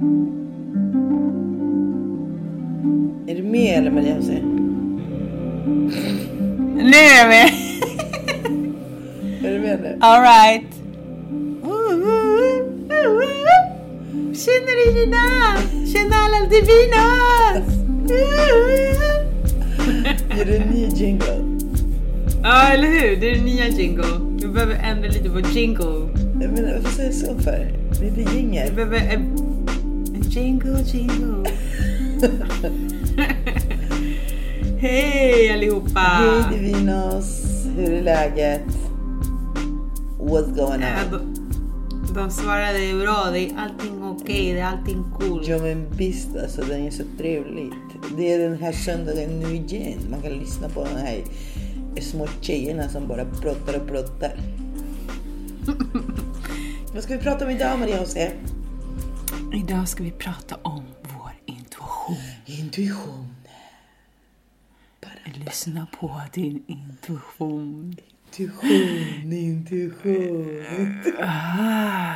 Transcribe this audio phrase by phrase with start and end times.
[0.00, 0.04] Är
[3.34, 4.42] du med eller Maria José?
[6.74, 7.50] Nu är jag med!
[9.44, 9.98] Är du med nu?
[10.00, 10.66] Alright.
[14.34, 15.56] Känner du dina?
[15.92, 17.66] Känner alla divinas?
[20.30, 21.44] Är det en ny jingle?
[22.42, 23.16] Ja, eller hur?
[23.16, 24.04] Det är den nya jingle.
[24.40, 26.08] Vi behöver ändra lite på jingle.
[26.40, 27.72] Jag menar, varför säger du så för?
[28.00, 28.70] Det är jingel.
[30.30, 31.50] Jingle, jingle.
[34.78, 36.00] Hej allihopa!
[36.00, 37.46] Hej Divinos!
[37.76, 38.62] Hur är läget?
[40.18, 41.10] What's going on?
[41.10, 41.34] de,
[42.14, 45.44] de svarade bra, det är allting okej, det är allting cool.
[45.48, 47.74] Ja men visst alltså, den är så trevligt.
[48.16, 49.98] Det är den här söndagen nu igen.
[50.10, 51.22] Man kan lyssna på de här
[52.00, 54.32] små tjejerna som bara pratar och pratar.
[56.94, 58.30] Vad ska vi prata om idag Maria José?
[59.52, 62.16] Idag ska vi prata om vår intuition.
[62.46, 63.34] Intuition.
[65.34, 67.96] Lyssna på din intuition.
[68.26, 70.64] Intuition, intuition.
[71.22, 72.14] Ah,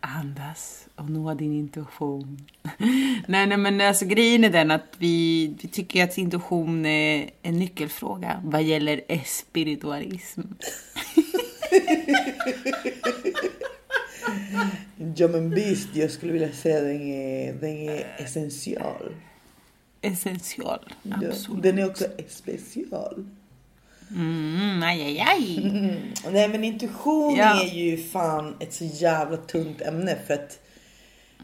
[0.00, 2.46] andas och nå din intuition.
[3.26, 7.58] nej, nej, men alltså grejen är den att vi, vi tycker att intuition är en
[7.58, 10.40] nyckelfråga vad gäller spiritualism.
[15.16, 19.14] Ja men visst, jag skulle vilja säga den är, den är essential.
[20.00, 21.62] Essential, absolut.
[21.62, 23.24] Den är också special.
[24.10, 25.72] Mm, aj, aj, aj.
[26.32, 27.62] Nej men intuition Ja.
[27.64, 30.58] är ju fan ett så jävla tungt ämne för att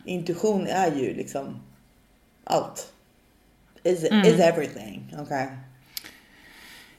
[0.04, 1.56] intuition är ju liksom
[2.44, 2.92] allt.
[3.82, 5.14] Is, is everything.
[5.22, 5.46] Okay.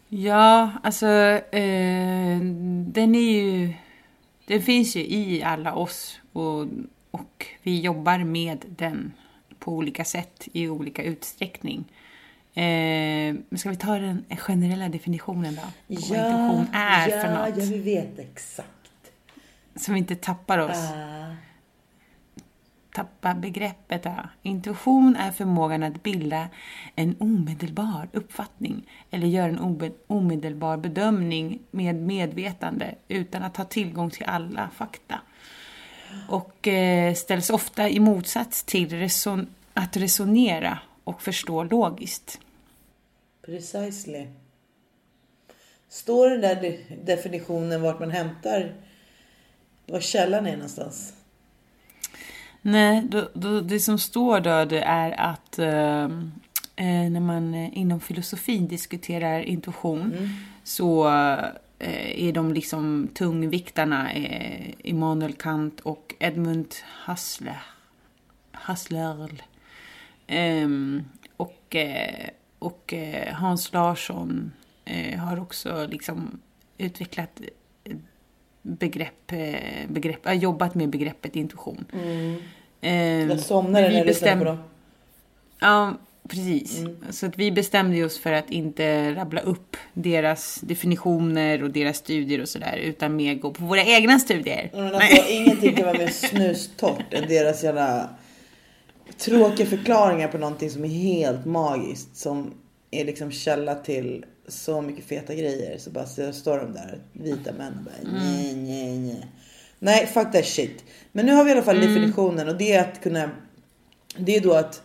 [0.09, 1.07] Ja, alltså
[1.51, 2.39] eh,
[2.85, 3.73] den är ju...
[4.47, 6.67] Den finns ju i alla oss och,
[7.11, 9.13] och vi jobbar med den
[9.59, 11.85] på olika sätt i olika utsträckning.
[12.53, 15.61] Eh, ska vi ta den generella definitionen då?
[15.61, 17.57] Vad intuition är ja, för något?
[17.57, 18.67] ja, vi vet exakt.
[19.75, 20.77] Så vi inte tappar oss.
[20.77, 21.35] Ah,
[22.93, 24.15] Tappa begreppet då.
[24.41, 26.49] Intuition är förmågan att bilda
[26.95, 34.25] en omedelbar uppfattning eller göra en omedelbar bedömning med medvetande utan att ha tillgång till
[34.25, 35.19] alla fakta.
[36.27, 42.39] Och eh, ställs ofta i motsats till reson- att resonera och förstå logiskt.
[43.45, 44.27] precisely.
[45.89, 48.73] Står den där de- definitionen vart man hämtar
[49.85, 51.13] var källan är någonstans?
[52.61, 56.03] Nej, då, då, det som står då det är att eh,
[56.75, 60.29] eh, när man eh, inom filosofin diskuterar intuition
[60.63, 61.45] så eh,
[62.27, 66.73] är de liksom tungviktarna eh, Immanuel Kant och Edmund
[67.07, 67.47] Husserl.
[68.67, 69.41] Husserl.
[70.27, 71.03] Ehm,
[71.37, 74.51] och eh, och eh, Hans Larsson
[74.85, 76.39] eh, har också liksom
[76.77, 77.41] utvecklat
[77.83, 77.95] eh,
[78.61, 81.85] begrepp, eh, begrepp, jobbat med begreppet intuition.
[82.81, 82.91] Eh,
[83.29, 84.57] Jag somnade när jag lyssnade på dem.
[85.59, 85.93] Ja,
[86.31, 86.83] precis.
[87.09, 92.41] Så att vi bestämde oss för att inte rabbla upp deras definitioner och deras studier
[92.41, 94.69] och sådär, utan mer gå på våra egna studier.
[94.73, 98.09] Men alltså, ingenting kan vara mer snustort än deras jävla
[99.17, 102.17] tråkiga förklaringar på någonting som är helt magiskt.
[102.17, 102.53] Som
[102.91, 105.77] är liksom källa till så mycket feta grejer.
[105.77, 109.27] Så bara så står de där, vita män och bara nej, nej, nej.
[109.79, 110.83] Nej, fuck that shit.
[111.11, 113.29] Men nu har vi i alla fall definitionen och det är att kunna,
[114.17, 114.81] det är då att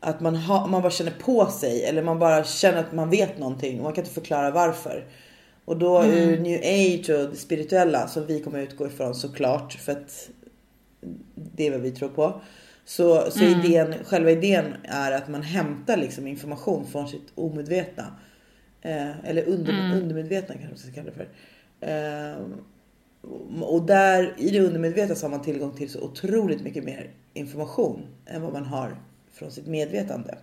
[0.00, 3.38] att man, ha, man bara känner på sig eller man bara känner att man vet
[3.38, 5.04] någonting och man kan inte förklara varför.
[5.64, 9.92] Och då ur new age och det spirituella som vi kommer utgå ifrån såklart för
[9.92, 10.30] att
[11.34, 12.40] det är vad vi tror på.
[12.84, 18.04] Så, så idén, själva idén är att man hämtar liksom information från sitt omedvetna.
[18.82, 21.28] Eh, eller under, undermedvetna kanske man ska kalla det för.
[21.80, 22.36] Eh,
[23.62, 28.06] och där i det undermedvetna så har man tillgång till så otroligt mycket mer information
[28.26, 28.96] än vad man har
[29.38, 30.38] från sitt medvetande.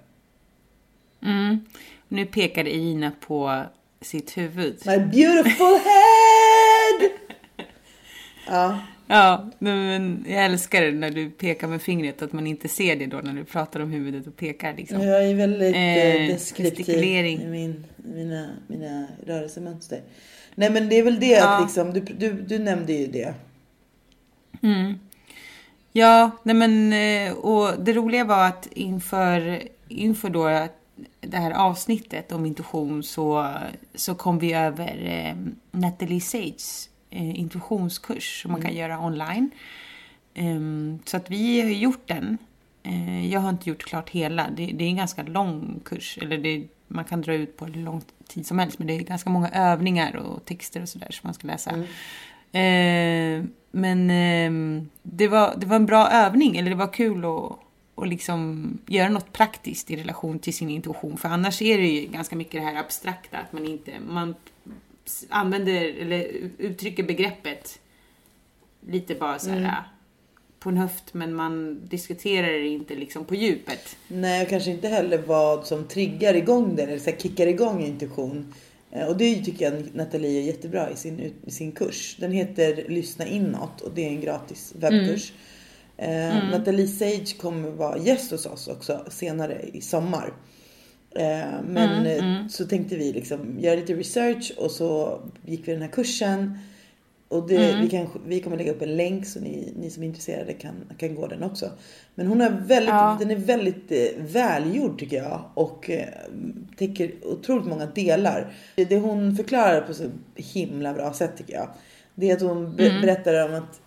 [2.07, 3.63] Nu pekade Ina på
[4.01, 4.81] sitt huvud.
[4.85, 7.09] My beautiful head!
[8.47, 12.95] ja, Ja, men jag älskar det när du pekar med fingret, att man inte ser
[12.95, 15.01] det då när du pratar om huvudet och pekar liksom.
[15.01, 20.01] jag är väldigt eh, Eh, deskriptiv i min, mina, mina rörelsemönster.
[20.55, 21.47] Nej men det är väl det Ja.
[21.57, 23.33] att liksom, du, du, du nämnde ju det.
[25.97, 30.67] Ja, nej men eh, och det roliga var att inför, inför då
[31.21, 33.53] det här avsnittet om intuition så,
[33.93, 35.35] så kom vi över eh,
[35.71, 39.51] Natalie Sages eh, intuitionskurs som man kan göra online.
[40.33, 42.37] Ehm, så att vi har gjort den.
[42.83, 44.49] Eh, jag har inte gjort klart hela.
[44.49, 46.17] Det, det är en ganska lång kurs.
[46.21, 48.79] Eller det, man kan dra ut på det lång tid som helst.
[48.79, 51.71] Men det är ganska många övningar och texter och sådär som man ska läsa.
[52.59, 53.43] Eh,
[53.75, 57.59] men ehm, det, var, det var en bra övning, eller det var kul att,
[57.95, 61.17] att liksom göra något praktiskt i relation till sin intuition.
[61.17, 64.35] För annars är det ju ganska mycket det här abstrakta, att man inte man
[65.29, 66.27] använder eller
[66.57, 67.79] uttrycker begreppet
[68.87, 69.83] lite bara så här
[70.59, 73.97] på en höft, men man diskuterar det inte liksom på djupet.
[74.07, 77.83] Nej, och kanske inte heller vad som triggar igång den eller så här, kickar igång
[77.83, 78.53] intuition.
[78.95, 82.17] Eh, Och det tycker jag Nathalie är jättebra i sin, i sin kurs.
[82.19, 85.33] Den heter Lyssna inåt och det är en gratis webbkurs.
[85.97, 90.33] Eh, Nathalie Sage kommer vara gäst hos oss också senare i sommar.
[91.15, 95.81] Eh, men eh, så tänkte vi liksom göra lite research och så gick vi den
[95.81, 96.57] här kursen.
[97.27, 100.07] Och det, vi, kan, vi kommer lägga upp en länk så ni, ni som är
[100.07, 101.71] intresserade kan, kan gå den också.
[102.15, 103.17] Men hon är väldigt, Ja.
[103.19, 106.07] den är väldigt eh, välgjord tycker jag och eh,
[106.77, 108.53] täcker otroligt många delar.
[108.75, 110.03] Det, det hon förklarar på så
[110.35, 111.69] himla bra sätt tycker jag.
[112.15, 113.81] Det är att hon be- berättar om att,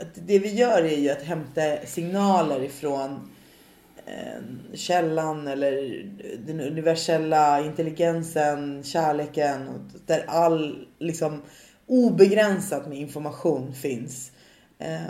[0.00, 3.30] att det vi gör är ju att hämta signaler ifrån
[4.06, 6.04] eh, källan eller
[6.46, 9.68] den universella intelligensen, kärleken.
[10.06, 11.42] Där all liksom
[11.90, 14.32] obegränsat med information finns.
[14.78, 15.00] Eh,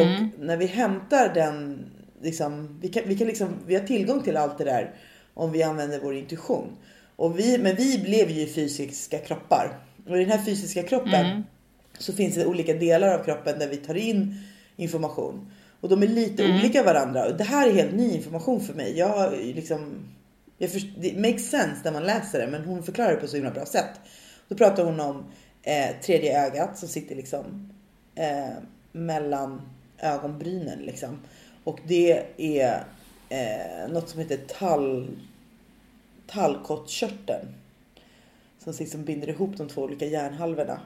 [0.00, 1.86] Och när vi hämtar den,
[2.22, 4.94] liksom, vi, kan, vi, kan liksom, vi har tillgång till allt det där
[5.34, 6.76] om vi använder vår intuition.
[7.16, 9.78] Och vi, men vi lever ju fysiska kroppar.
[10.08, 11.44] Och i den här fysiska kroppen
[11.98, 14.34] så finns det olika delar av kroppen där vi tar in
[14.76, 15.50] information.
[15.80, 17.26] Och de är lite olika varandra.
[17.26, 18.98] Och det här är helt ny information för mig.
[18.98, 20.08] Jag liksom,
[20.58, 23.36] jag först, det makes sense när man läser det men hon förklarar det på så
[23.36, 24.00] himla bra sätt.
[24.48, 25.24] Då pratar hon om
[25.62, 27.72] eh, tredje ögat som sitter liksom
[28.14, 28.50] eh,
[28.92, 29.62] mellan
[29.98, 31.18] ögonbrynen liksom.
[31.64, 32.84] Och det är
[33.28, 35.08] eh, något som heter tall,
[36.26, 37.54] tallkottkörteln.
[38.58, 40.80] Som liksom binder ihop de två olika hjärnhalvorna.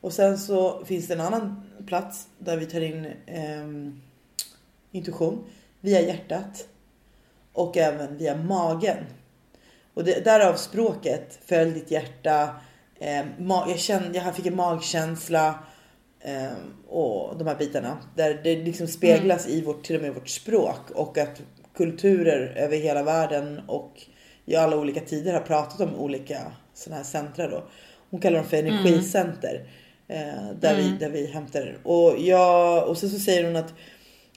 [0.00, 3.66] Och sen så finns det en annan plats där vi tar in eh,
[4.90, 5.44] intuition
[5.80, 6.68] via hjärtat
[7.52, 8.96] och även via magen.
[9.94, 12.60] Och det, därav språket, följ ditt hjärta,
[13.68, 15.58] jag, kände, jag fick en magkänsla
[16.20, 16.52] eh,
[16.88, 17.98] och de här bitarna.
[18.16, 21.42] Där det liksom speglas i vårt, till och med vårt språk och att
[21.76, 24.02] kulturer över hela världen och
[24.44, 27.64] i alla olika tider har pratat om olika sådana här centra då.
[28.10, 29.68] Hon kallar dem för energicenter.
[30.08, 31.78] Eh, där, vi, där vi hämtar.
[31.82, 33.74] Och, jag, och sen så säger hon att,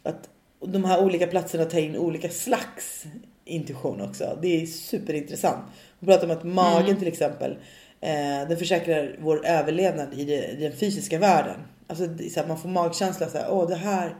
[0.03, 3.05] att de här olika platserna tar in olika slags
[3.45, 4.39] intuition också.
[4.41, 5.65] Det är superintressant.
[5.99, 7.57] Hon pratar om att magen till exempel,
[8.01, 11.59] eh, den försäkrar vår överlevnad i, det, i den fysiska världen.
[11.87, 14.15] Alltså det så här, man får magkänsla så här, åh det här,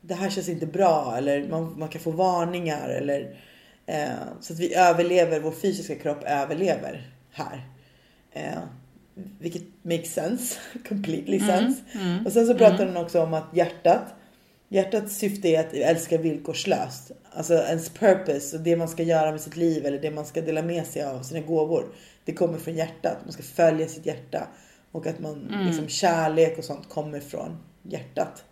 [0.00, 1.14] det här känns inte bra.
[1.16, 2.88] Eller man, man kan få varningar.
[2.88, 3.36] Eller,
[3.86, 4.08] eh,
[4.40, 7.66] så att vi överlever, vår fysiska kropp överlever här.
[8.32, 8.58] Eh,
[9.38, 11.82] vilket makes sense, completely sense.
[12.26, 14.14] Och sen så pratar hon också om att hjärtat,
[14.68, 17.10] hjärtats syfte är att älska villkorslöst.
[17.30, 20.40] Alltså ens purpose och det man ska göra med sitt liv eller det man ska
[20.40, 21.84] dela med sig av, sina gåvor.
[22.24, 23.16] Det kommer från hjärtat.
[23.24, 24.48] Man ska följa sitt hjärta.
[24.92, 28.44] Och att man, liksom kärlek och sånt kommer från hjärtat.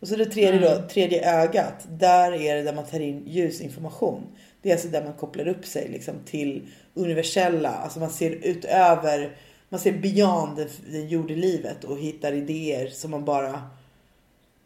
[0.00, 1.86] Och så det tredje då, tredje ögat.
[1.88, 4.22] Där är det där man tar in ljusinformation.
[4.62, 9.36] Det är alltså där man kopplar upp sig liksom till universella, alltså man ser utöver,
[9.68, 13.62] man ser beyond det, det jordelivet och hittar idéer som man bara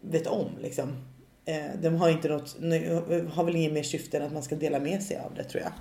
[0.00, 0.88] vet om liksom.
[1.44, 2.56] Eh, de har inte något,
[3.32, 5.62] har väl inget mer syfte än att man ska dela med sig av det tror
[5.62, 5.72] jag.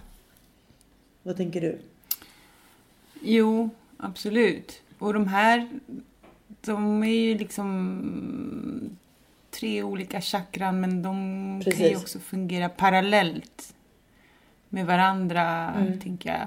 [1.24, 1.80] Vad tänker du?
[3.22, 4.82] Jo, absolut.
[5.00, 5.70] och de här,
[6.62, 8.98] de är ju liksom
[9.60, 11.14] tre olika chakran men de
[11.64, 11.98] kan ju Precis.
[12.02, 13.74] också fungera parallellt
[14.70, 16.00] med varandra, Mm.
[16.00, 16.42] tänker jag.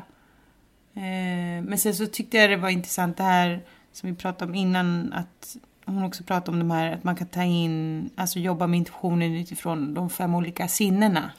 [0.94, 3.60] Eh, men sen så tyckte jag det var intressant det här
[3.92, 7.26] som vi pratade om innan, att hon också pratade om de här, att man kan
[7.26, 11.30] ta in, alltså jobba med intuitionen utifrån de fem olika sinnena.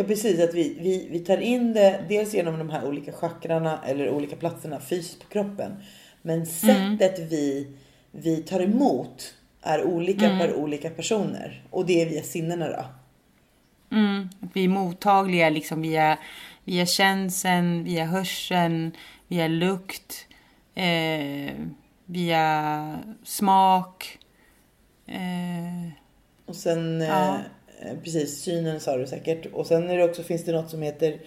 [0.00, 3.78] Ja precis, att vi, vi, vi tar in det dels genom de här olika chakrarna
[3.86, 5.72] eller olika platserna fysiskt på kroppen.
[6.22, 7.72] Men sättet vi,
[8.10, 11.62] vi tar emot är olika per olika personer.
[11.70, 12.84] Och det är via sinnena då.
[13.96, 16.18] Mm, vi är mottagliga liksom via,
[16.64, 18.92] via känseln, via hörseln,
[19.28, 20.26] via lukt,
[20.74, 21.54] eh,
[22.06, 24.18] via smak.
[25.06, 25.92] Eh,
[26.46, 27.34] Och sen, Ja.
[27.34, 27.40] eh,
[28.04, 29.46] precis, synen sa du säkert.
[29.46, 31.20] Och sen är det också, finns det något som heter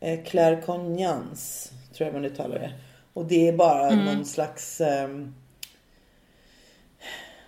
[0.00, 2.72] eh, claircognance, tror jag man uttalar det.
[3.12, 4.04] Och det är bara Mm.
[4.04, 4.80] någon slags...
[4.80, 5.34] ehm,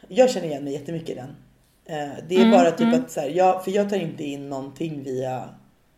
[0.08, 1.36] jag känner igen mig jättemycket i den.
[1.84, 4.48] Eh, det är Mm, bara typ att så här, jag, för jag tar inte in
[4.48, 5.48] någonting via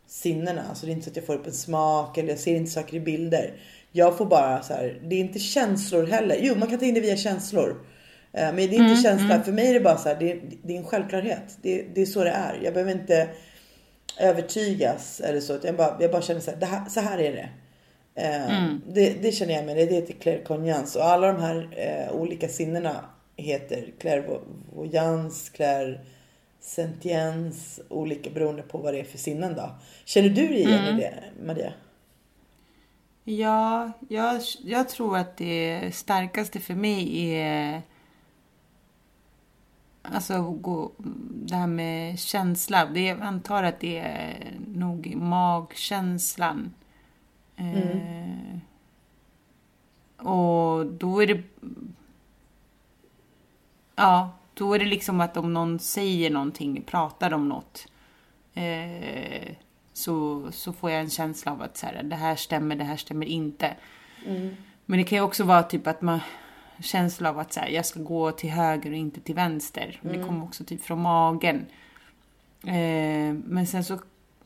[0.06, 0.74] sinnena.
[0.74, 2.70] Så det är inte så att jag får upp en smak eller jag ser inte
[2.70, 3.52] saker i bilder.
[3.92, 6.38] Jag får bara så här, det är inte känslor heller.
[6.40, 7.76] Jo, man kan ta in det via känslor.
[8.32, 9.42] Eh, Men det är inte känsla.
[9.42, 11.58] För mig är det bara så här, det är, det är en självklarhet.
[11.62, 12.60] Det, det är så det är.
[12.62, 13.28] Jag behöver inte
[14.18, 15.58] övertygas eller så.
[15.62, 17.48] Jag bara, jag bara känner så här, här, så här är det.
[18.14, 18.48] Eh,
[18.86, 19.22] det.
[19.22, 19.86] Det känner jag med det.
[19.86, 20.98] Det heter claircognance.
[20.98, 23.04] Och alla de här eh, olika sinnena
[23.36, 27.82] heter clairvoyance, clairsentience.
[27.88, 29.70] Olika beroende på vad det är för sinnen då.
[30.04, 31.14] Känner du dig igen i det
[31.46, 31.72] Maria?
[33.24, 37.82] ja, jag, jag tror att det starkaste för mig är
[40.12, 40.92] Alltså gå,
[41.32, 42.86] det här med känsla.
[42.86, 46.74] Det, jag antar att det är nog magkänslan.
[47.56, 48.58] Eh,
[50.26, 51.42] och då är det...
[53.96, 57.86] Ja, då är det liksom att om någon säger någonting, pratar om något.
[58.54, 59.54] Eh,
[59.92, 62.96] så, så får jag en känsla av att så här, det här stämmer, det här
[62.96, 63.76] stämmer inte.
[64.86, 66.20] Men det kan ju också vara typ att man
[66.80, 70.00] känsla av att så här, jag ska gå till höger och inte till vänster.
[70.02, 71.66] Det kommer också typ från magen.
[72.66, 73.98] Eh, men sen så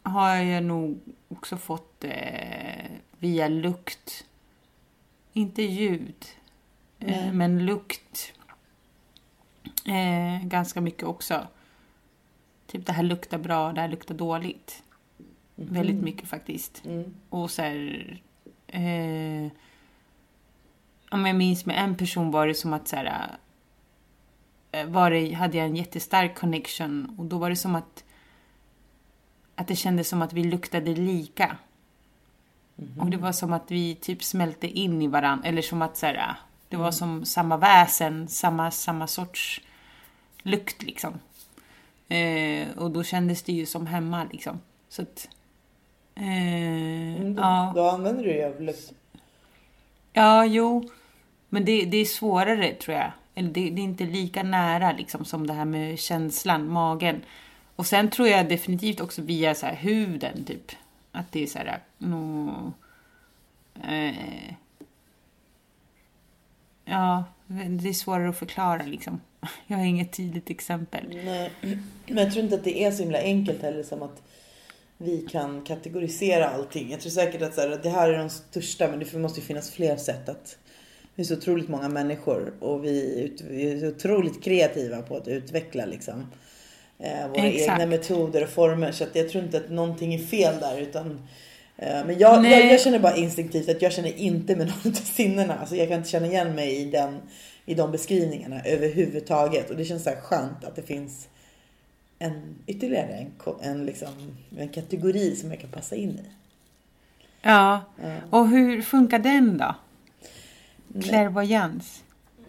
[0.03, 4.27] har jag nog också fått eh, via lukt.
[5.33, 6.27] Inte ljud,
[6.99, 8.33] eh, men lukt.
[9.87, 11.47] Eh, ganska mycket också.
[12.67, 14.83] Typ det här luktar bra, det här luktar dåligt.
[15.55, 16.83] Väldigt mycket faktiskt.
[17.29, 18.21] Och så här,
[18.67, 19.53] eh,
[21.13, 23.31] om jag minns med en person var det som att så här,
[24.73, 28.05] eh, var det, hade jag en jättestark connection och då var det som att
[29.55, 31.57] att det kändes som att vi luktade lika.
[32.99, 36.07] Och det var som att vi typ smälte in i varandra, eller som att så
[36.07, 36.37] här,
[36.69, 39.61] det var som samma väsen, samma, samma sorts
[40.43, 41.21] lukt liksom.
[42.09, 44.61] Eh, och då kändes det ju som hemma liksom.
[44.89, 45.29] Så att,
[46.15, 47.73] eh, ja.
[47.75, 48.93] Då använder du ju lukt.
[50.13, 50.91] Ja, jo.
[51.53, 53.13] Men det, det är svårare tror jag.
[53.35, 57.25] Eller det, det är inte lika nära liksom som det här med känslan, magen.
[57.77, 60.73] Och sen tror jag definitivt också via så här huden typ.
[61.13, 62.73] Att det är så här, no,
[63.85, 64.55] eh,
[66.85, 67.25] Ja,
[67.81, 69.21] det är svårare att förklara liksom.
[69.67, 71.21] Jag har inget tydligt exempel.
[71.25, 71.51] Nej,
[72.07, 74.23] men jag tror inte att det är så himla enkelt heller som att
[74.97, 76.91] vi kan kategorisera allting.
[76.91, 79.41] Jag tror säkert att så här, att det här är de största men det måste
[79.41, 80.59] ju finnas fler sätt att
[81.25, 85.87] så otroligt många människor och vi är, ut, vi är otroligt kreativa på att utveckla
[85.87, 86.27] liksom
[86.99, 87.81] eh, våra Exakt.
[87.81, 88.93] egna metoder och former.
[88.93, 91.11] Så att jag tror inte att någonting är fel där utan
[91.77, 94.97] eh, men jag, jag, jag känner bara instinktivt att jag känner inte med någon av
[94.97, 95.55] sinnena.
[95.55, 97.19] Alltså jag kan inte känna igen mig i, den,
[97.67, 99.71] i de beskrivningarna överhuvudtaget.
[99.71, 101.29] Och det känns så här skönt att det finns
[102.19, 104.09] en, ytterligare en, en, liksom,
[104.59, 106.31] en kategori som jag kan passa in i.
[107.43, 107.81] Ja,
[108.31, 109.75] och hur funkar den då?
[111.01, 112.03] Clairvoyance?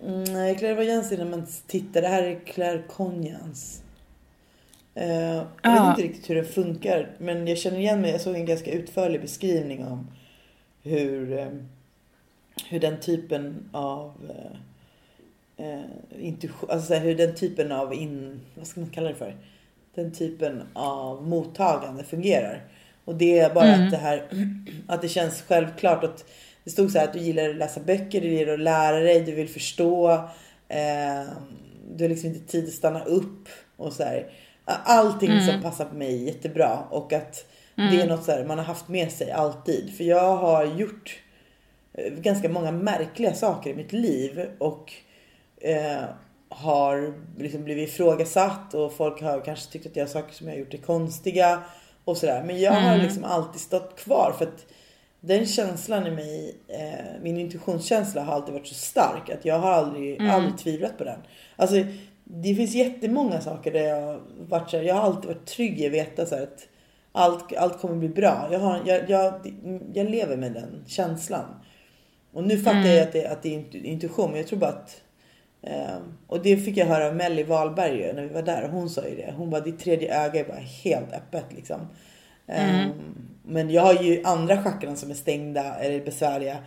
[0.06, 2.02] Mm, clairvoyance är när man tittar.
[2.02, 3.84] Det här är claircognance.
[4.98, 5.72] Uh, jag Ja.
[5.74, 7.10] vet inte riktigt hur det funkar.
[7.18, 8.12] Men jag känner igen mig.
[8.12, 10.08] Jag såg en ganska utförlig beskrivning om
[10.84, 11.48] hur, eh,
[12.70, 15.82] hur den typen av eh, eh,
[16.20, 19.36] intuition, alltså hur den typen av in, vad ska man kalla det för?
[19.96, 22.62] Den typen av mottagande fungerar.
[23.06, 24.28] Och det är bara att det här,
[24.88, 26.26] att det känns självklart att
[26.63, 29.22] det stod så här att du gillar att läsa böcker, du gillar att lära dig,
[29.22, 30.12] du vill förstå.
[30.67, 31.27] Eh,
[31.91, 34.27] du har liksom inte tid att stanna upp och så här.
[34.65, 38.65] Allting som passar på mig jättebra och att det är något så här man har
[38.65, 39.98] haft med sig alltid.
[39.98, 41.20] För jag har gjort
[41.93, 44.93] eh, ganska många märkliga saker i mitt liv och
[45.62, 46.03] eh,
[46.50, 50.53] har liksom blivit ifrågasatt och folk har kanske tyckt att jag har saker som jag
[50.53, 51.63] har gjort är konstiga
[52.05, 52.43] och sådär.
[52.46, 54.65] Men jag har liksom alltid stått kvar för att
[55.25, 59.72] den känslan i mig, eh, min intuitionskänsla har alltid varit så stark att jag har
[59.72, 61.20] aldrig, aldrig tvivlat på den.
[61.56, 61.75] Alltså
[62.24, 65.80] det finns jättemånga saker där jag har varit så här, jag har alltid varit trygg
[65.80, 66.68] i att veta så att
[67.12, 68.48] allt, allt kommer bli bra.
[68.51, 69.34] Jag, har, jag, jag,
[69.94, 71.46] jag lever med den känslan.
[72.34, 74.72] Och nu fattar jag att det, att det är intu- intuition, men jag tror bara
[74.72, 75.01] att
[75.62, 78.70] eh, och det fick jag höra av Melly Wahlberg när vi var där.
[78.72, 79.34] Hon sa ju det.
[79.38, 81.88] Hon bara, ditt tredje öga är bara helt öppet liksom.
[82.48, 82.88] Eh,
[83.44, 86.58] men jag har ju andra chakran som är stängda eller besvärliga.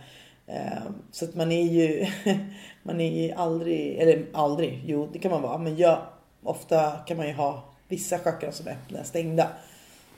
[0.47, 2.05] Eh, så att man är ju,
[2.83, 5.57] man är ju aldrig, eller aldrig, jo det kan man vara.
[5.57, 6.01] Men jag,
[6.43, 9.49] ofta kan man ju ha vissa chakran som är öppna, stängda.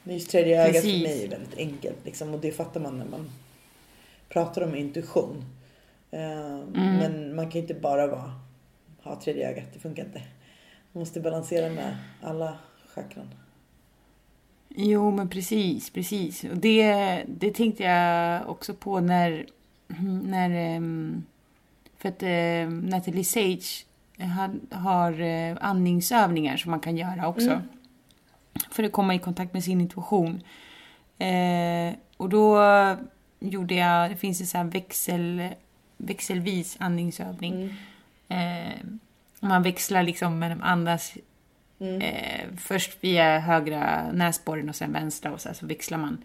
[0.03, 2.33] Men just tredje ögat för mig är väldigt enkelt liksom.
[2.33, 3.29] Och det fattar man när man
[4.29, 5.45] pratar om intuition.
[6.11, 6.19] Eh,
[6.73, 8.33] Men man kan inte bara vara,
[9.03, 10.21] ha tredje ögat, det funkar inte.
[10.91, 12.57] Man måste balansera med alla
[12.95, 13.33] chakran.
[14.81, 16.43] Jo, men precis, precis.
[16.43, 19.45] Och det, det tänkte jag också på när,
[20.23, 21.23] när ehm,
[21.97, 23.85] för att eh, Natalie Sage
[24.17, 27.61] har, har eh, andningsövningar som man kan göra också.
[28.71, 30.43] För att komma i kontakt med sin intuition.
[31.17, 32.63] Eh, och då
[33.39, 35.49] gjorde jag, det finns en sån här växel,
[35.97, 37.75] växelvis andningsövning.
[38.27, 38.85] Eh,
[39.39, 41.13] man växlar liksom med andas
[41.79, 46.23] Eh, först via högra näsborren och sen vänstra och så, här, så växlar man.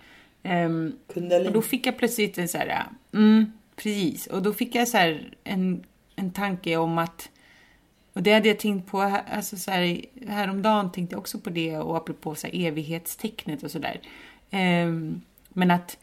[1.15, 1.49] Kundalini.
[1.49, 4.27] och då fick jag plötsligt en så här, mm, precis.
[4.27, 5.85] Och då fick jag så här en,
[6.17, 7.31] en tanke om att,
[8.13, 11.79] och det hade jag tänkt på, alltså så här, häromdagen tänkte jag också på det
[11.79, 14.01] och apropå så här, evighetstecknet och sådär.
[14.51, 15.99] Ehm, men att,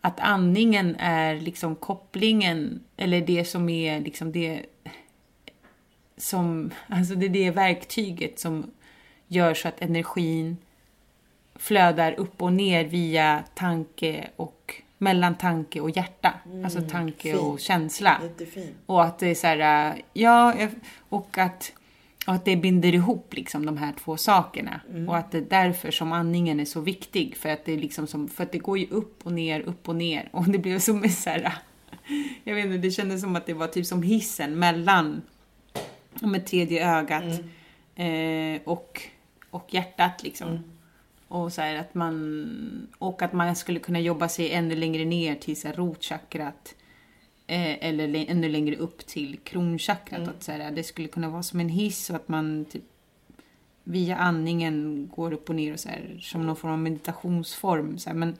[0.00, 4.62] att andningen är liksom kopplingen, eller det som är liksom det
[6.16, 8.70] som, alltså det är det verktyget som
[9.34, 10.56] gör så att energin
[11.56, 16.34] flödar upp och ner via tanke och mellan tanke och hjärta.
[16.64, 17.60] alltså tanke och fint.
[17.60, 18.20] känsla.
[18.22, 18.76] Jättefint.
[18.86, 20.54] Och att det är så här, ja,
[21.08, 21.72] och att,
[22.26, 24.80] och att det binder ihop liksom de här två sakerna.
[25.08, 27.36] Och att det är därför som andningen är så viktig.
[27.36, 29.88] För att det är liksom som, för att det går ju upp och ner, upp
[29.88, 30.28] och ner.
[30.32, 31.52] Och det blev som en så här,
[32.44, 35.22] jag vet inte, det kändes som att det var typ som hissen mellan
[36.20, 37.40] med tredje ögat
[37.94, 39.02] eh, och,
[39.54, 40.64] och hjärtat liksom.
[41.28, 45.34] Och så här att man, och att man skulle kunna jobba sig ännu längre ner
[45.34, 46.74] till så här rotchakrat.
[47.46, 50.28] Eh, eller ännu längre upp till kronchakrat.
[50.28, 52.82] Att så här, det skulle kunna vara som en hiss och att man typ
[53.84, 57.98] via andningen går upp och ner och så här, som någon form av meditationsform.
[57.98, 58.14] Så.
[58.14, 58.36] Men,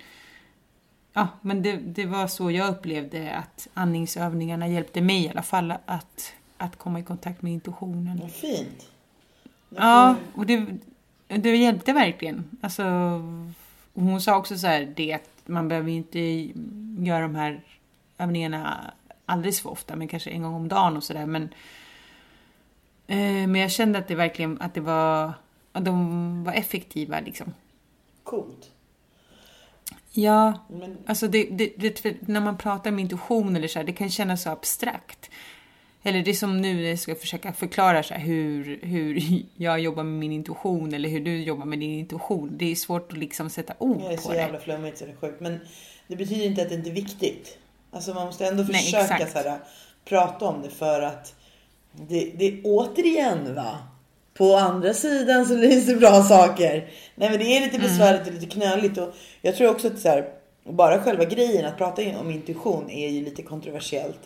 [1.12, 5.74] ja, men det, det var så jag upplevde att andningsövningarna hjälpte mig i alla fall
[5.86, 8.18] att, att komma i kontakt med intuitionen.
[8.22, 8.90] Vad fint.
[9.68, 10.66] Ja, och det,
[11.28, 12.58] det hjälpte verkligen.
[12.60, 12.84] Alltså,
[13.94, 16.20] hon sa också så här det att man behöver inte
[16.98, 17.60] göra de här
[18.18, 18.92] övningarna
[19.26, 21.26] alldeles för ofta, men kanske en gång om dagen och sådär.
[21.26, 21.42] Men,
[23.06, 25.32] eh, men jag kände att det verkligen att det var,
[25.72, 27.54] att de var effektiva liksom.
[28.22, 28.70] Coolt.
[30.16, 33.92] Ja, Men alltså det, det, det, när man pratar med intuition eller så här, det
[33.92, 35.30] kan kännas så abstrakt.
[36.06, 39.22] Eller det är som nu när jag ska försöka förklara så hur, hur
[39.56, 42.54] jag jobbar med min intuition eller hur du jobbar med din intuition.
[42.58, 44.36] Det är svårt att liksom sätta ord det är på så det.
[44.36, 45.40] jävla flummigt så det är sjukt.
[45.40, 45.60] Men
[46.08, 47.58] det betyder inte att det inte är viktigt.
[47.90, 49.32] Alltså man måste ändå Nej, försöka exakt.
[49.32, 49.58] så här,
[50.04, 51.34] prata om det för att
[51.92, 53.78] det, det är återigen va.
[54.34, 56.88] På andra sidan så finns det bra saker.
[57.14, 57.62] Nej men det är Mm.
[57.70, 58.98] lite besvärligt och lite knöligt.
[58.98, 60.28] Och jag tror också att så här,
[60.64, 64.20] bara själva grejen att prata om intuition är ju lite kontroversiellt.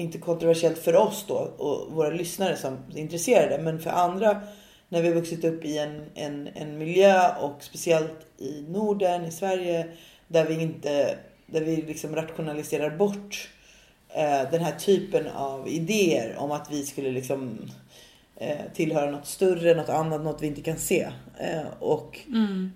[0.00, 3.62] Inte kontroversiellt för oss då och våra lyssnare som är intresserade.
[3.62, 4.40] Men för andra
[4.88, 9.30] när vi har vuxit upp i en, en, en miljö och speciellt i Norden, i
[9.30, 9.86] Sverige.
[10.28, 13.50] Där vi inte, där vi liksom rationaliserar bort
[14.08, 17.70] eh, den här typen av idéer om att vi skulle liksom
[18.74, 21.08] tillhöra något större, något annat, något vi inte kan se.
[21.40, 22.18] Eh, och,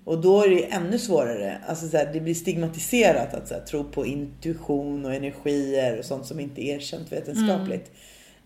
[0.05, 1.57] och då är det ännu svårare.
[1.67, 6.05] Alltså så här, det blir stigmatiserat att så här, tro på intuition och energier och
[6.05, 7.91] sånt som inte är erkänt vetenskapligt.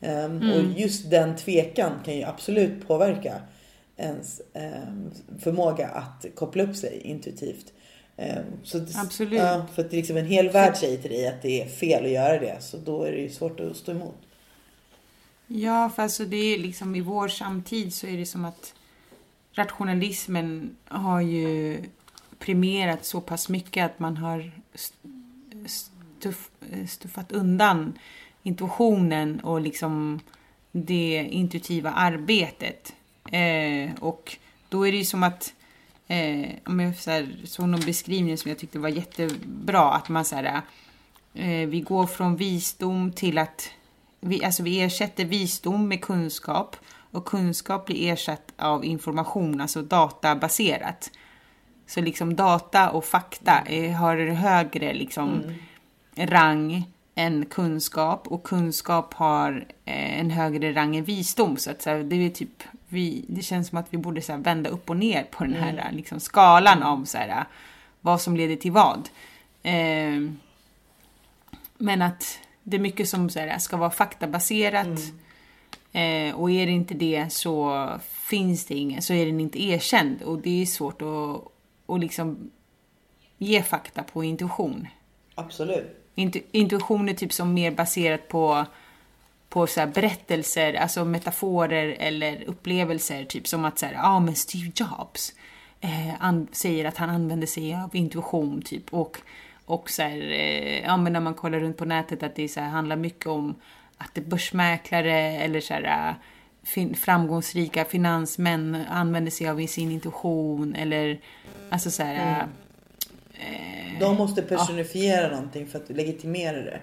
[0.01, 3.41] Ehm, Och just den tvekan kan ju absolut påverka
[3.97, 7.73] ens ehm, förmåga att koppla upp sig intuitivt.
[8.17, 9.39] Ehm, så det, Absolut.
[9.39, 12.11] Ja, för att liksom en hel värld säger till dig att det är fel att
[12.11, 12.55] göra det.
[12.59, 14.17] Så då är det ju svårt att stå emot.
[15.51, 18.73] Ja, för alltså det är liksom i vår samtid så är det som att
[19.53, 21.79] rationalismen har ju
[22.39, 24.51] primerat så pass mycket att man har
[25.65, 26.49] stuff,
[26.87, 27.93] stuffat undan
[28.43, 30.19] intuitionen och liksom
[30.71, 32.93] det intuitiva arbetet.
[33.31, 34.37] Eh, och
[34.69, 35.53] då är det ju som att
[36.07, 40.25] eh, om jag så här, såg någon beskrivning som jag tyckte var jättebra, att man
[40.25, 40.61] så här,
[41.33, 43.71] eh, vi går från visdom till att
[44.19, 46.75] vi, alltså vi ersätter visdom med kunskap
[47.11, 51.11] och kunskap blir ersatt av information, alltså databaserat.
[51.87, 55.43] Så liksom data och fakta är, har högre liksom
[56.15, 56.29] mm.
[56.29, 56.83] rang
[57.15, 61.57] än kunskap och kunskap har eh, en högre rang än visdom.
[61.57, 64.31] Så att så här, det är typ vi, det känns som att vi borde så
[64.31, 65.95] här, vända upp och ner på den här mm.
[65.95, 67.45] liksom, skalan av så här,
[68.01, 69.09] vad som leder till vad.
[69.63, 70.31] Eh,
[71.77, 74.87] men att det är mycket som så här, ska vara faktabaserat.
[74.87, 76.29] Mm.
[76.29, 80.21] Eh, och är det inte det så finns det ingen, så är den inte erkänd.
[80.21, 81.51] Och det är svårt att,
[81.95, 82.51] att liksom
[83.37, 84.87] ge fakta på intuition.
[85.35, 85.95] Absolut.
[86.15, 88.65] Intu, intuition är typ som mer baserat på
[89.49, 93.25] på så berättelser, alltså metaforer eller upplevelser.
[93.25, 95.33] Typ som att säga, ja ah, men Steve Jobs
[95.81, 98.93] eh, säger att han använder sig av intuition typ.
[98.93, 99.17] Och,
[99.69, 102.59] och så här, eh, ja men när man kollar runt på nätet att det så
[102.59, 103.55] här, handlar mycket om
[103.97, 106.15] att det börsmäklare eller så här,
[106.63, 111.19] fin framgångsrika finansmän använder sig av sin intuition eller
[111.69, 112.49] alltså så här, mm.
[113.33, 115.29] eh, De måste personifiera ja.
[115.29, 116.79] någonting för att legitimera det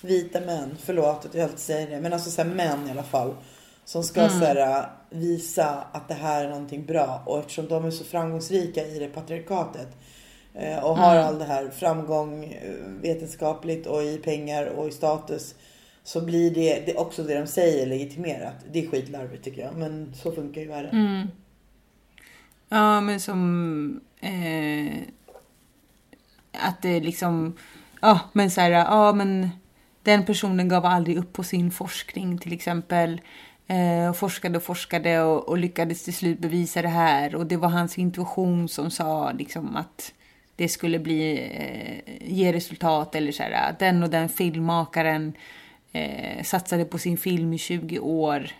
[0.00, 3.34] vita män, förlåt att jag alltid säger det, men alltså så män i alla fall.
[3.84, 4.40] Som ska mm.
[4.40, 7.22] så här, visa att det här är någonting bra.
[7.26, 9.88] Och eftersom de är så framgångsrika i det patriarkatet.
[10.54, 11.26] Eh, och har mm.
[11.26, 15.54] all det här framgång eh, vetenskapligt och i pengar och i status.
[16.04, 18.54] Så blir det, det också det de säger legitimerat.
[18.72, 19.76] Det är skitlarvigt tycker jag.
[19.76, 20.90] Men så funkar ju världen.
[20.90, 21.28] Mm.
[22.68, 24.96] Ja men som eh,
[26.52, 27.56] att det liksom,
[28.00, 29.50] ja men så här, ja men
[30.02, 33.20] den personen gav aldrig upp på sin forskning till exempel.
[33.66, 37.34] Eh, forskade och forskade och, och, lyckades till slut bevisa det här.
[37.34, 40.12] Och det var hans intuition som sa liksom att
[40.56, 43.14] det skulle bli, eh, ge resultat.
[43.14, 45.32] Eller så här, den och den filmmakaren
[45.92, 48.50] eh, satsade på sin film i 20 år.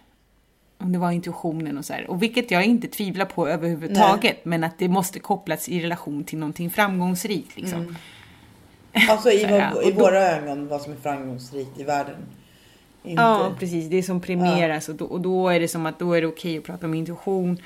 [0.78, 2.11] Om det var intuitionen och så här.
[2.11, 4.22] Och vilket jag inte tvivlar på överhuvudtaget.
[4.22, 4.40] Nej.
[4.42, 7.57] Men att det måste kopplas i relation till någonting framgångsrikt.
[7.57, 7.81] Liksom.
[7.81, 7.96] Mm.
[9.09, 12.16] Alltså i, vad, i våra ögon vad som är framgångsrikt i världen.
[13.05, 13.22] Inte.
[13.22, 13.90] Ja, precis.
[13.90, 14.88] Det som premieras.
[14.88, 14.92] Ja.
[14.92, 16.94] Och, då, och då är det som att då är det okej att prata om
[16.94, 17.59] intuition.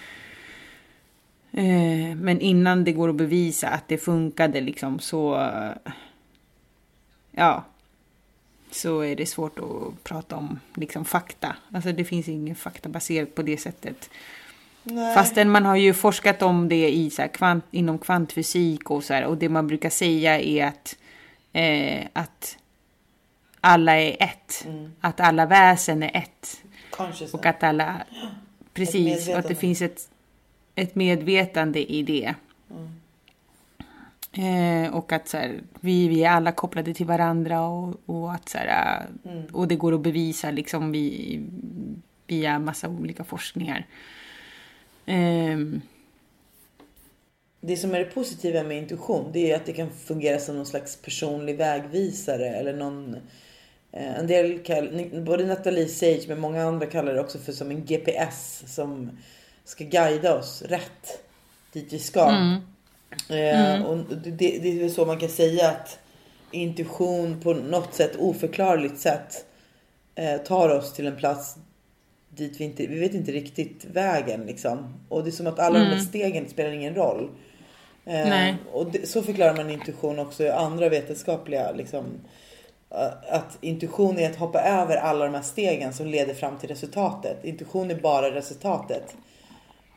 [1.57, 5.51] Eh, men innan det går att bevisa att det funkade liksom så...
[7.31, 7.65] Ja.
[8.71, 11.57] Så är det svårt att prata om liksom fakta.
[11.73, 14.11] Alltså det finns ingen fakta baserat på det sättet.
[14.83, 15.15] Nej.
[15.15, 19.25] Fastän man har ju forskat om det i så kvant, inom kvantfysik och så här,
[19.25, 20.97] Och det man brukar säga är att
[21.53, 22.59] eh, att
[23.61, 24.65] alla är ett.
[24.67, 24.93] Mm.
[25.01, 26.63] Att alla väsen är ett.
[27.33, 28.05] Och att alla...
[28.75, 30.09] Precis, och att det finns ett,
[30.77, 32.35] ett medvetande i det.
[32.71, 32.87] Mm.
[34.33, 38.49] Eh, och att så här, vi, vi är alla kopplade till varandra och, och att
[38.49, 39.45] så här, mm.
[39.53, 41.41] och det går att bevisa liksom vi,
[42.27, 43.87] via massa olika forskningar.
[45.07, 45.59] Eh,
[47.61, 50.67] det som är det positiva med intuition det är att det kan fungera som någon
[50.67, 53.17] slags personlig vägvisare eller någon
[53.93, 57.71] eh, en del kallar, både Nathalie Sage men många andra kallar det också för som
[57.71, 59.11] en GPS som
[59.67, 61.23] ska guida oss rätt
[61.73, 62.29] dit vi ska.
[62.29, 62.61] Mm.
[63.29, 63.83] Eh, mm.
[63.87, 65.99] Och det, det, är väl så man kan säga att
[66.51, 69.45] intuition på något sätt oförklarligt sätt
[70.15, 71.57] eh, tar oss till en plats
[72.29, 74.95] dit vi inte, vi vet inte riktigt vägen liksom.
[75.09, 75.91] Och det är som att alla mm.
[75.91, 77.31] de där stegen spelar ingen roll.
[78.05, 78.55] Eh.
[78.73, 82.05] Och det, så förklarar man intuition också i andra vetenskapliga liksom,
[82.91, 86.69] eh, att intuition är att hoppa över alla de här stegen som leder fram till
[86.69, 87.45] resultatet.
[87.45, 89.17] Intuition är bara resultatet.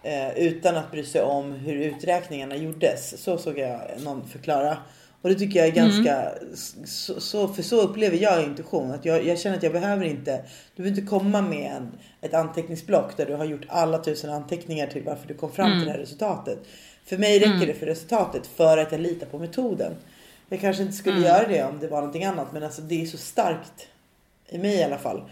[0.03, 3.23] Eh, utan att bry sig om hur uträkningarna gjordes.
[3.23, 4.77] Så såg jag någon förklara.
[5.21, 6.55] Och det tycker jag är ganska, mm.
[6.85, 8.91] så, så, för så upplever jag intuition.
[8.91, 10.43] Att jag, jag, känner att jag behöver inte,
[10.75, 14.87] du behöver inte komma med en, ett anteckningsblock där du har gjort alla tusen anteckningar
[14.87, 15.79] till varför du kom fram mm.
[15.79, 16.59] till det här resultatet.
[17.05, 17.67] För mig räcker mm.
[17.67, 19.93] det för resultatet för att jag litar på metoden.
[20.49, 21.27] Jag kanske inte skulle mm.
[21.27, 23.87] göra det om det var någonting annat men alltså det är så starkt
[24.49, 25.23] i mig i alla fall.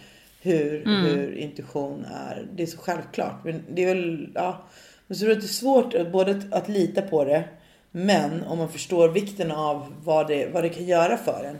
[0.42, 1.06] Hur, mm.
[1.06, 2.48] hur intuition är.
[2.54, 3.44] Det är så självklart.
[3.44, 4.68] Men det är väl, ja.
[5.08, 7.44] Men så det är svårt både att, lita på det
[7.92, 11.58] men om man förstår vikten av vad det, vad det kan göra för en.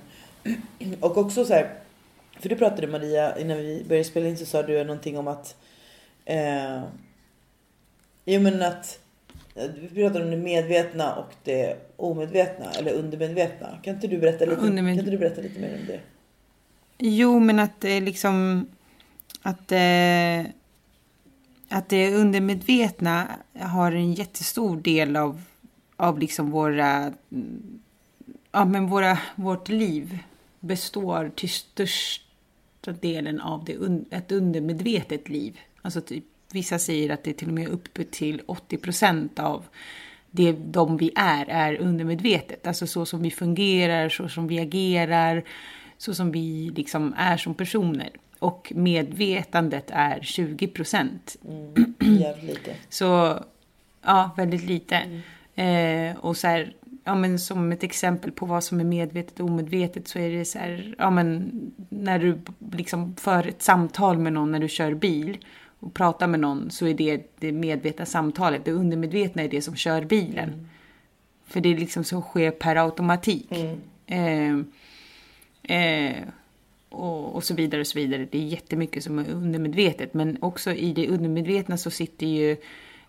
[1.00, 1.74] Och också så här,
[2.40, 5.56] för du pratade Maria innan vi började spela in så sa du någonting om att
[6.26, 6.82] eh,
[8.30, 9.00] Jo men att
[9.92, 13.80] Vi pratar om det medvetna och det omedvetna eller undermedvetna.
[13.84, 16.00] Kan inte du berätta lite, Undermed- kan inte du berätta lite mer om det?
[16.98, 18.68] Jo, men att det liksom...
[19.42, 20.52] Att, eh,
[21.70, 23.28] att det undermedvetna
[23.60, 25.42] har en jättestor del av,
[25.96, 27.14] av liksom våra...
[28.52, 30.20] Ja, men våra, vårt liv
[30.60, 35.60] består till största delen av det, un, ett undermedvetet liv.
[35.82, 39.66] Alltså typ, vissa säger att det är till och med uppe till 80 procent av
[40.32, 42.68] det de vi är, är undermedvetet.
[42.68, 45.44] Alltså så som vi fungerar, så som vi agerar,
[45.98, 48.10] så som vi liksom är som personer.
[48.40, 51.36] Och medvetandet är 20 procent.
[51.48, 52.76] Mm, jävligt lite.
[52.90, 53.40] Så,
[54.02, 55.22] ja, väldigt lite.
[55.56, 59.46] Eh, och så här, ja men som ett exempel på vad som är medvetet och
[59.46, 61.52] omedvetet så är det så här, ja men
[61.90, 62.40] när du
[62.72, 65.38] liksom för ett samtal med någon när du kör bil
[65.80, 68.66] och pratar med någon så är det det medvetna samtalet.
[68.66, 70.68] Det undermedvetna är det som kör bilen.
[71.46, 73.52] För det är liksom så sker per automatik.
[74.06, 74.58] Eh,
[75.68, 76.24] eh,
[76.90, 78.28] och, och så vidare och så vidare.
[78.32, 80.14] Det är jättemycket som är undermedvetet.
[80.14, 82.52] Men också i det undermedvetna så sitter ju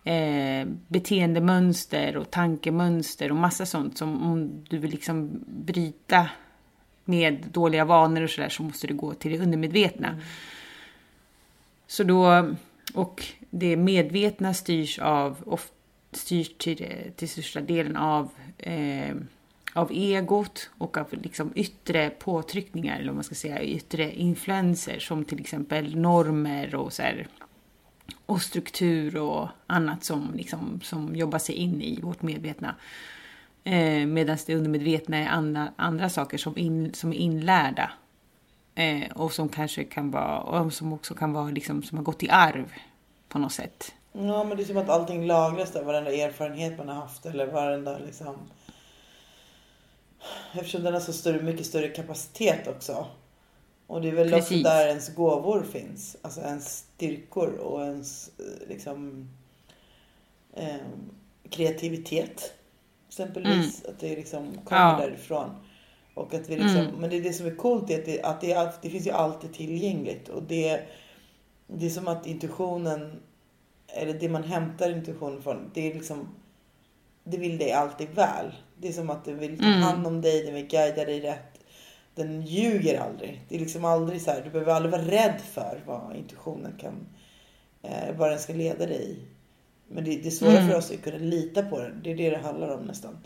[0.05, 6.29] eh, beteendemönster och tankemönster och massa sånt som om du vill liksom bryta
[7.05, 10.21] med dåliga vanor och sådär så måste du gå till det undermedvetna.
[11.87, 12.55] Så då,
[12.95, 15.71] och det medvetna styrs av, of,
[16.13, 19.15] styrs till, till största delen av, eh,
[19.79, 25.25] av egot och av liksom yttre påtryckningar, eller vad man ska säga, yttre influenser som
[25.25, 27.27] till exempel normer och så här,
[28.27, 32.75] och struktur och annat som, liksom, som jobbar sig in i vårt medvetna.
[33.65, 37.91] Eh, Medan det undermedvetna är andra, andra saker som, in, som är inlärda.
[38.75, 42.23] Eh, och som kanske kan vara, och som också kan vara liksom, som har gått
[42.23, 42.73] i arv
[43.29, 43.95] på något sätt.
[44.13, 45.85] Ja men det är som att allting lagras där.
[45.85, 48.37] Varenda erfarenhet man har haft eller varenda liksom.
[50.53, 53.07] Eftersom den har så större, mycket större kapacitet också.
[53.87, 54.63] Och det är väl också Precis.
[54.65, 56.17] där ens gåvor finns.
[56.23, 59.29] Alltså ens styrkor och ens eh, liksom
[60.55, 60.77] eh,
[61.51, 62.53] kreativitet.
[63.09, 63.85] Exempelvis.
[63.85, 64.99] Att det liksom kommer Ja.
[65.07, 65.51] därifrån.
[66.15, 68.41] Och att vi liksom, Men det är det som är coolt är att, det, att
[68.41, 70.29] det, är, det finns ju alltid tillgängligt.
[70.29, 70.83] Och det,
[71.67, 73.21] det är som att intuitionen,
[73.87, 76.29] eller det man hämtar intuitionen från, det är liksom
[77.25, 78.53] det vill dig alltid väl.
[78.81, 81.61] Det är som att den vill ta hand om dig, den vill guida dig rätt.
[82.15, 83.43] Den ljuger aldrig.
[83.49, 87.07] Det är liksom aldrig så här, du behöver aldrig vara rädd för vad intuitionen kan,
[87.83, 89.19] eh, vad den ska leda dig i.
[89.89, 92.01] Men det, det svåra för oss är att kunna lita på den.
[92.03, 93.19] Det är det det handlar om nästan.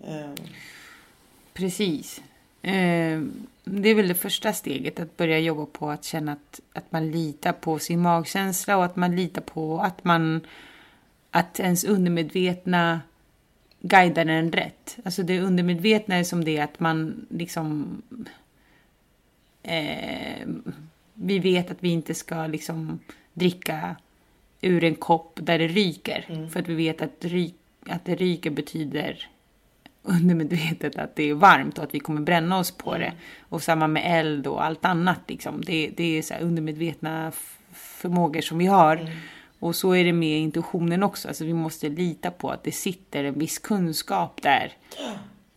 [0.00, 0.30] Eh,
[1.54, 2.22] Precis.
[2.62, 3.22] Eh,
[3.64, 7.10] det är väl det första steget, att börja jobba på att känna att, att man
[7.10, 10.40] litar på sin magkänsla och att man litar på att man
[11.30, 13.00] att ens undermedvetna
[13.82, 14.98] guidar en rätt.
[15.04, 18.02] Alltså det undermedvetna är som det att man liksom
[19.62, 20.48] eh,
[21.14, 22.98] vi vet att vi inte ska liksom
[23.32, 23.96] dricka
[24.60, 26.48] ur en kopp där det ryker.
[26.52, 27.52] För att vi vet att, ry,
[27.86, 29.28] att det ryker betyder
[30.02, 33.12] undermedvetet att det är varmt och att vi kommer bränna oss på det.
[33.40, 35.20] Och samma med eld och allt annat.
[35.28, 35.60] Liksom.
[35.60, 37.32] Det, det är så undermedvetna
[37.72, 39.10] förmågor som vi har.
[39.62, 41.28] Och så är det med intuitionen också.
[41.28, 44.72] Alltså vi måste lita på att det sitter en viss kunskap där.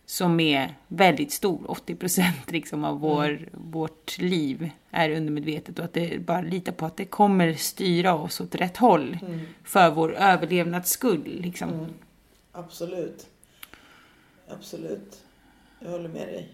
[0.04, 1.70] Som är väldigt stor.
[1.70, 5.78] 80 procent liksom av vår, vårt liv är undermedvetet.
[5.78, 9.18] Och att det bara lita på att det kommer styra oss åt rätt håll.
[9.64, 11.40] För vår överlevnads skull.
[11.40, 11.86] Liksom.
[12.52, 13.26] absolut.
[14.48, 15.22] Absolut.
[15.80, 16.52] Jag håller med dig.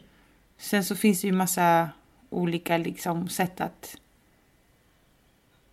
[0.56, 1.88] Sen så finns det ju massa
[2.30, 3.96] olika liksom, sätt att,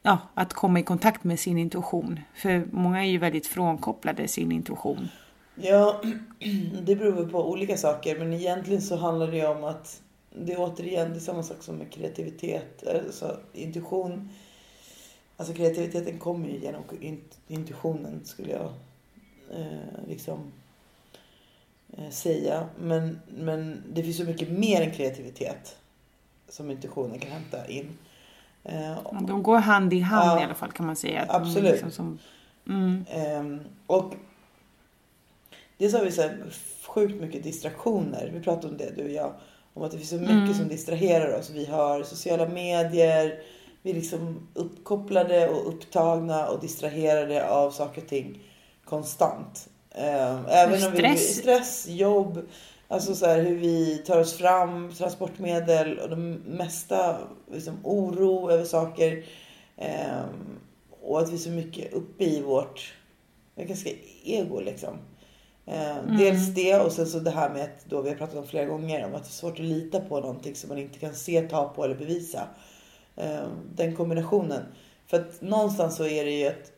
[0.01, 2.19] ja, att komma i kontakt med sin intuition.
[2.35, 5.09] För många är ju väldigt frånkopplade sin intuition.
[5.55, 6.01] Ja,
[6.81, 8.19] det beror väl på olika saker.
[8.19, 10.01] Men egentligen så handlar det ju om att
[10.35, 12.87] det är återigen det är samma sak som med kreativitet.
[12.87, 14.29] Alltså intuition.
[15.37, 16.83] Alltså kreativiteten kommer ju genom
[17.47, 18.71] intuitionen skulle jag
[19.51, 20.51] eh, liksom
[21.97, 22.69] eh, säga.
[22.79, 25.77] Men, men det finns så mycket mer än kreativitet
[26.49, 27.97] som intuitionen kan hämta in.
[28.71, 31.21] Eh, De går hand i hand Ja, i alla fall kan man säga.
[31.21, 31.71] Att absolut.
[31.71, 32.19] Liksom som,
[32.67, 34.13] mm, Ehm, och
[35.77, 36.37] dels har vi så här
[36.87, 38.29] sjukt mycket distraktioner.
[38.33, 39.33] Vi pratade om det du och jag.
[39.73, 41.49] Om att det finns så mycket som distraherar oss.
[41.49, 43.39] Vi har sociala medier.
[43.81, 48.39] Vi är liksom uppkopplade och upptagna och distraherade av saker och ting
[48.85, 49.69] konstant.
[49.95, 51.35] Ehm, även om vi Stress.
[51.37, 52.41] stress, jobb,
[52.89, 57.17] alltså så här hur vi tar oss fram, transportmedel och det mesta
[57.51, 59.25] liksom oro över saker.
[59.77, 60.59] Ehm,
[61.01, 62.93] och att vi är så mycket uppe i vårt
[63.55, 63.89] ganska
[64.23, 64.97] ego liksom.
[65.65, 68.47] Eh, Dels det och sen så det här med att då vi har pratat om
[68.47, 71.15] flera gånger om att det är svårt att lita på någonting som man inte kan
[71.15, 72.47] se, ta på eller bevisa.
[73.15, 74.63] Eh, den kombinationen.
[75.07, 76.71] För att någonstans så är det ju att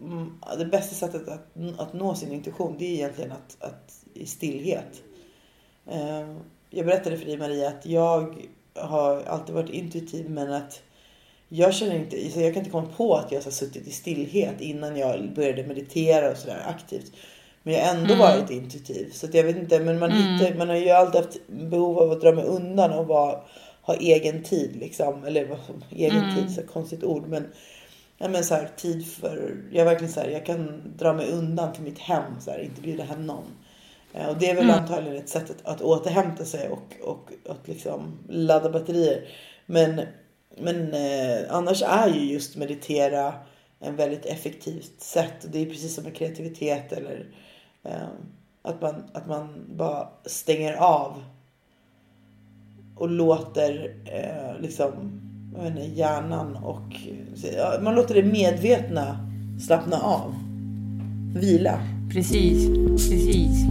[0.00, 4.26] mm, det bästa sättet att, att nå sin intuition det är egentligen att, att i
[4.26, 5.02] stillhet.
[5.90, 6.36] Eh,
[6.70, 10.82] jag berättade för dig Maria att jag har alltid varit intuitiv men att
[11.48, 14.60] jag känner inte, så jag kan inte komma på att jag har suttit i stillhet
[14.60, 17.12] innan jag började meditera och sådär aktivt.
[17.62, 19.10] Men jag har ändå varit intuitiv.
[19.12, 22.20] Så jag vet inte, men man hittar, man har ju alltid haft behov av att
[22.20, 23.40] dra mig undan och vara,
[23.82, 25.24] ha egen tid liksom.
[25.24, 25.58] Eller
[25.90, 27.26] egen tid, så konstigt ord.
[27.28, 27.46] Men,
[28.18, 31.72] ja, men så här, tid för, jag verkligen så här, jag kan dra mig undan
[31.72, 33.46] till mitt hem så här, inte bjuda hem någon.
[34.12, 37.68] Eh, Och det är väl antagligen ett sätt att, att återhämta sig och, och att
[37.68, 39.28] liksom ladda batterier.
[39.66, 40.00] Men,
[40.58, 43.34] men eh, annars är ju just meditera
[43.80, 45.44] en väldigt effektivt sätt.
[45.44, 47.26] Och det är precis som med kreativitet eller
[47.84, 48.08] eh,
[48.62, 51.24] att, man, att man bara stänger av
[52.96, 55.20] och låter eh, liksom,
[55.56, 56.96] jag vet inte, hjärnan och
[57.82, 59.28] man låter det medvetna
[59.66, 60.34] slappna av.
[61.34, 61.80] Vila.
[62.12, 62.68] Precis,
[63.08, 63.64] precis.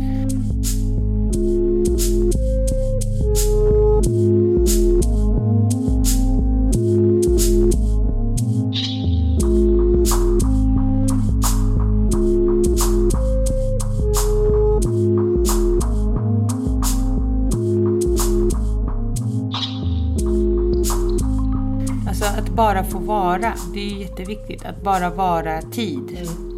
[22.07, 24.65] Alltså att bara få vara, det är ju jätteviktigt.
[24.65, 26.17] Att bara vara tid.
[26.17, 26.50] Mm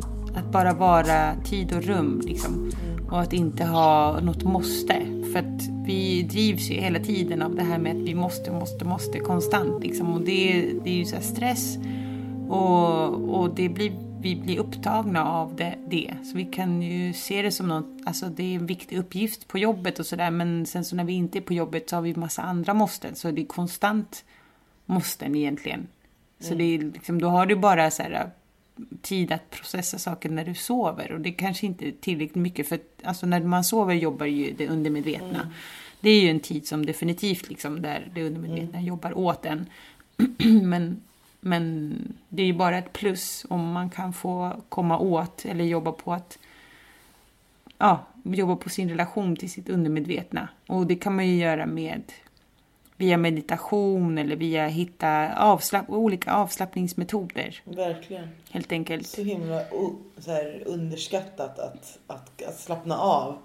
[0.53, 2.71] bara vara tid och rum liksom.
[3.11, 5.23] Och att inte ha något måste.
[5.33, 8.85] För att vi drivs ju hela tiden av det här med att vi måste, måste,
[8.85, 10.13] måste konstant liksom.
[10.13, 11.77] Och det, det är ju så stress.
[12.49, 16.13] Och, och det blir, vi blir upptagna av det, det.
[16.23, 19.57] Så vi kan ju se det som något, alltså det är en viktig uppgift på
[19.57, 20.31] jobbet och sådär.
[20.31, 23.15] Men sen så när vi inte är på jobbet så har vi massa andra måsten.
[23.15, 24.25] Så det är konstant
[24.85, 25.87] måsten egentligen.
[26.39, 28.31] Så det är liksom, då har du bara så här,
[29.01, 31.11] tid att processa saker när du sover.
[31.11, 34.67] Och det kanske inte är tillräckligt mycket för alltså, när man sover jobbar ju det
[34.67, 35.51] undermedvetna.
[35.99, 39.69] Det är ju en tid som definitivt liksom där det undermedvetna jobbar åt en.
[40.63, 41.01] men,
[41.39, 41.95] men
[42.29, 46.13] det är ju bara ett plus om man kan få komma åt eller jobba på
[46.13, 46.39] att
[47.77, 50.47] ja, jobba på sin relation till sitt undermedvetna.
[50.67, 52.01] Och det kan man ju göra med
[52.97, 57.62] via meditation eller via hitta avslapp, olika avslappningsmetoder.
[57.65, 58.27] Verkligen.
[58.51, 59.08] Helt enkelt.
[59.08, 59.62] Så himla
[60.19, 63.38] så här, underskattat att, att, att slappna av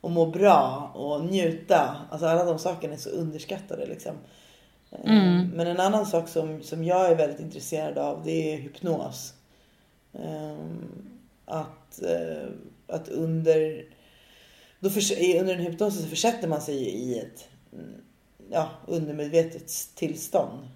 [0.00, 1.96] och må bra och njuta.
[2.10, 4.14] Alltså alla de sakerna är så underskattade liksom.
[4.92, 4.98] Eh,
[5.54, 9.34] Men en annan sak som, som jag är väldigt intresserad av det är hypnos.
[10.14, 11.04] Ehm,
[11.50, 12.48] Att, eh,
[12.86, 13.84] att under,
[14.80, 17.94] då i- under en hypnos så försätter man sig i ett mm,
[18.50, 20.68] ja, undermedvetet tillstånd.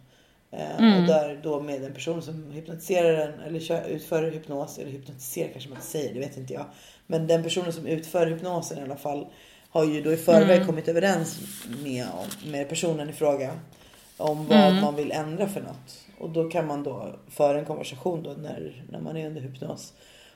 [0.51, 5.49] Eh, Och där då med en person som hypnotiserar den eller utför hypnos, eller hypnotiserar
[5.53, 6.65] kanske man inte säger, det vet inte jag.
[7.07, 9.27] Men den personen som utför hypnosen i alla fall
[9.71, 11.41] har ju då i förväg kommit överens
[11.83, 12.07] med,
[12.47, 13.51] med personen i fråga
[14.17, 16.07] om vad man vill ändra för något.
[16.19, 19.93] Och då kan man då föra en konversation då när, när man är under hypnos.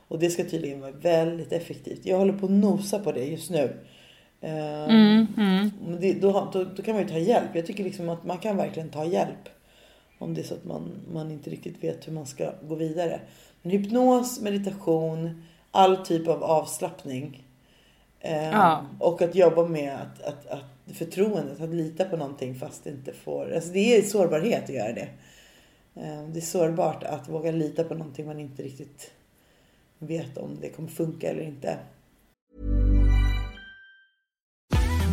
[0.09, 2.01] Och det ska tydligen vara väldigt effektivt.
[2.07, 3.77] Jag håller på att nosa på det just nu.
[4.47, 4.89] Eh,
[5.87, 7.51] men det, då, då, då kan man ju ta hjälp.
[7.55, 9.49] Jag tycker liksom att man kan verkligen ta hjälp.
[10.19, 13.21] Om det är så att man, man inte riktigt vet hur man ska gå vidare.
[13.63, 17.43] Men hypnos, meditation, all typ av avslappning.
[18.21, 18.87] Eh, Ja.
[18.99, 23.13] Och att jobba med att, att, att förtroendet, att lita på någonting fast det inte
[23.13, 23.55] får...
[23.55, 25.09] Alltså det är sårbarhet att göra det.
[25.95, 29.11] Eh, det är sårbart att våga lita på någonting man inte riktigt
[29.99, 31.79] vet om det kommer funka eller inte.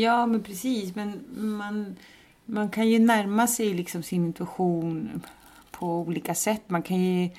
[0.00, 0.94] Ja, men precis.
[0.94, 1.96] Men man,
[2.44, 5.22] man kan ju närma sig liksom sin intuition
[5.70, 6.62] på olika sätt.
[6.66, 7.30] Man kan ju...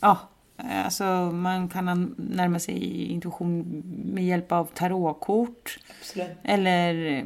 [0.00, 0.18] Ja,
[0.56, 3.82] alltså man kan närma sig intuition
[4.14, 5.78] med hjälp av tarotkort.
[6.00, 6.30] Absolut.
[6.42, 7.24] Eller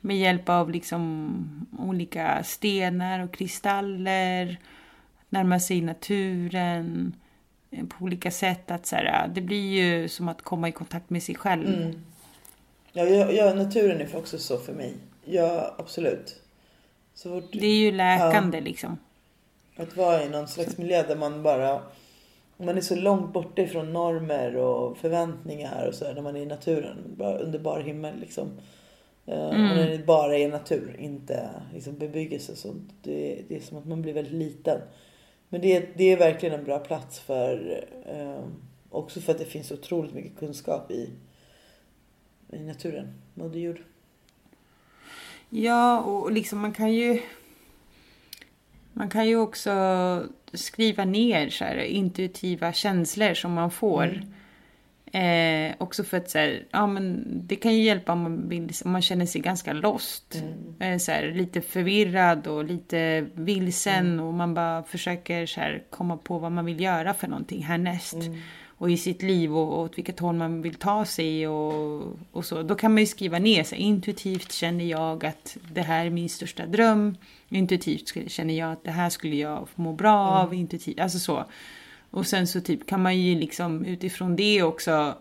[0.00, 4.58] med hjälp av liksom olika stenar och kristaller.
[5.28, 7.14] Närma sig naturen
[7.70, 8.70] på olika sätt.
[8.70, 11.74] Att så här, det blir ju som att komma i kontakt med sig själv.
[11.74, 12.02] Mm.
[12.92, 14.94] Ja, jag, jag, naturen är också så för mig.
[15.24, 16.36] Ja, absolut.
[17.22, 18.98] Fort, Det är ju läkande liksom.
[19.76, 21.82] Att vara i någon slags miljö där man bara...
[22.56, 26.40] Man är så långt borta ifrån normer och förväntningar och så här, när man är
[26.40, 26.96] i naturen.
[27.16, 28.48] Bara under bar himmel liksom.
[29.26, 32.56] Eh, Och när det bara är natur, inte liksom bebyggelse.
[32.56, 34.80] Så det, det är som att man blir väldigt liten.
[35.48, 37.84] Men det, det är verkligen en bra plats för...
[38.06, 38.44] Eh,
[38.90, 41.10] också för att det finns otroligt mycket kunskap i,
[42.52, 43.14] i naturen.
[43.34, 43.80] Moder jord.
[45.48, 47.20] Ja, och liksom man kan ju...
[48.92, 49.72] Man kan ju också
[50.52, 54.22] skriva ner så här, intuitiva känslor som man får.
[55.12, 58.70] Eh, också för att så här, ja, men det kan ju hjälpa om man, vill,
[58.84, 60.42] om man känner sig ganska lost.
[60.78, 66.38] Eh, så här, lite förvirrad och lite vilsen och man bara försöker så komma på
[66.38, 68.16] vad man vill göra för någonting härnäst.
[68.82, 72.02] Och i sitt liv och, och åt vilket håll man vill ta sig och,
[72.32, 72.62] och så.
[72.62, 76.28] Då kan man ju skriva ner här, intuitivt känner jag att det här är min
[76.28, 77.16] största dröm.
[77.48, 80.54] Intuitivt känner jag att det här skulle jag må bra av.
[80.54, 81.44] Intuitivt, alltså så.
[82.10, 85.14] Och sen så typ kan man ju liksom utifrån det också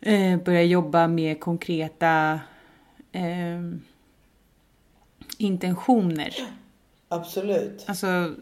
[0.00, 2.40] eh, börja jobba med konkreta
[3.12, 3.60] eh,
[5.38, 6.34] intentioner.
[7.08, 7.84] Absolut.
[7.86, 8.34] Alltså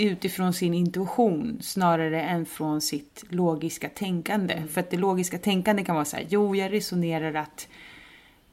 [0.00, 4.62] utifrån sin intuition snarare än från sitt logiska tänkande.
[4.70, 7.68] För att det logiska tänkande kan vara så här, jo jag resonerar att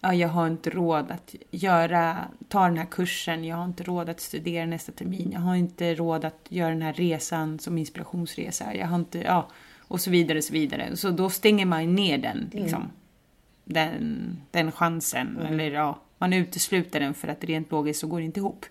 [0.01, 2.17] ja, jag har inte råd att göra,
[2.47, 5.95] ta den här kursen, jag har inte råd att studera nästa termin, jag har inte
[5.95, 9.47] råd att göra den här resan som inspirationsresa, jag har inte, ja,
[9.79, 10.95] och så vidare, och så vidare.
[10.95, 12.91] Så då stänger man ner den, liksom.
[13.63, 18.25] Den, den chansen, eller ja, man utesluter den för att rent logiskt så går det
[18.25, 18.65] inte ihop.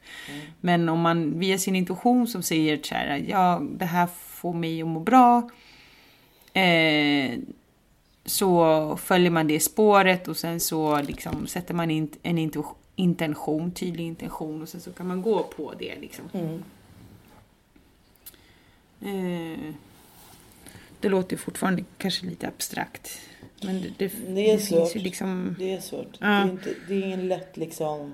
[0.61, 4.82] Men om man via sin intuition som säger så här, ja, det här får mig
[4.82, 5.51] att må bra,
[6.53, 7.38] eh,
[8.24, 12.51] så följer man det spåret och sen så liksom sätter man in en
[12.97, 16.24] intention, tydlig intention och sen så kan man gå på det liksom.
[19.01, 19.74] Eh,
[21.01, 23.20] det låter fortfarande kanske lite abstrakt.
[23.62, 24.94] Men det, det, Det är finns svårt.
[24.94, 25.57] liksom...
[25.59, 26.18] Det är svårt.
[26.20, 26.26] Ja.
[26.26, 28.12] Det, är inte, det är ingen lätt liksom...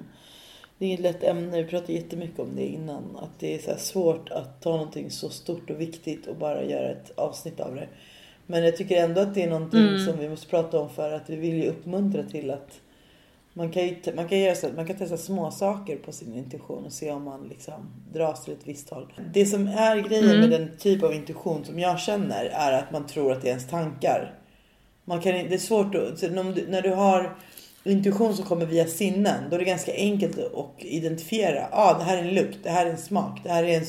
[0.78, 1.62] Det är inget lätt ämne.
[1.62, 3.16] Vi pratade jättemycket om det innan.
[3.16, 6.88] Att det är så svårt att ta någonting så stort och viktigt och bara göra
[6.90, 7.88] ett avsnitt av det.
[8.46, 11.30] Men jag tycker ändå att det är någonting som vi måste prata om för att
[11.30, 12.80] vi vill ju uppmuntra till att
[13.52, 16.84] man kan, ju, man kan, göra så, man kan testa små saker på sin intuition
[16.84, 19.12] och se om man liksom dras till ett visst håll.
[19.34, 23.06] Det som är grejen med den typ av intuition som jag känner är att man
[23.06, 24.34] tror att det är ens tankar.
[25.04, 27.36] Man kan, det är svårt att, när du- har
[27.84, 31.54] intuition som kommer via sinnen, då är det ganska enkelt att identifiera.
[31.54, 33.78] Ja, ah, det här är en lukt, det här är en smak, det här är
[33.78, 33.84] en,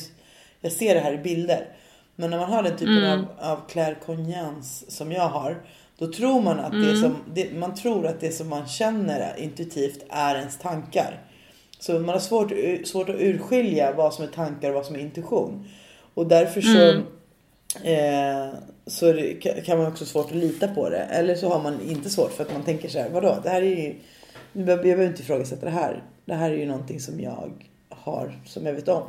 [0.61, 1.67] jag ser det här i bilder.
[2.15, 5.61] Men när man har den typen av, av claircognance som jag har,
[5.97, 10.03] då tror man att det som, det, man tror att det som man känner intuitivt
[10.09, 11.21] är ens tankar.
[11.79, 12.51] Så man har svårt,
[12.87, 15.67] svårt att urskilja vad som är tankar och vad som är intuition.
[16.13, 17.01] Och därför så
[17.83, 18.53] Eh,
[18.87, 20.97] så det, ka- kan man också svårt att lita på det.
[20.99, 23.61] Eller så har man inte svårt för att man tänker så här, vadå, det här
[23.61, 23.95] är ju,
[24.53, 26.03] nu behöver- jag behöver inte ifrågasätta det här.
[26.25, 27.51] Det här är ju någonting som jag
[27.89, 29.03] har, som jag vet om.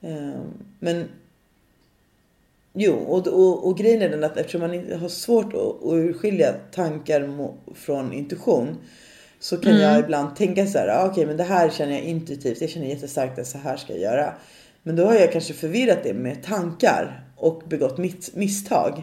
[0.00, 0.40] Eh,
[0.78, 1.08] men
[2.72, 4.70] Jo, och, och, och grejen är den att eftersom man
[5.00, 8.76] har svårt att, att urskilja tankar från intuition
[9.40, 12.60] så kan jag ibland tänka så här, ah, okej men det här känner jag intuitivt,
[12.60, 14.34] jag känner jättestarkt att så här ska jag göra.
[14.82, 19.02] Men då har jag kanske förvirrat det med tankar och begått mitt misstag.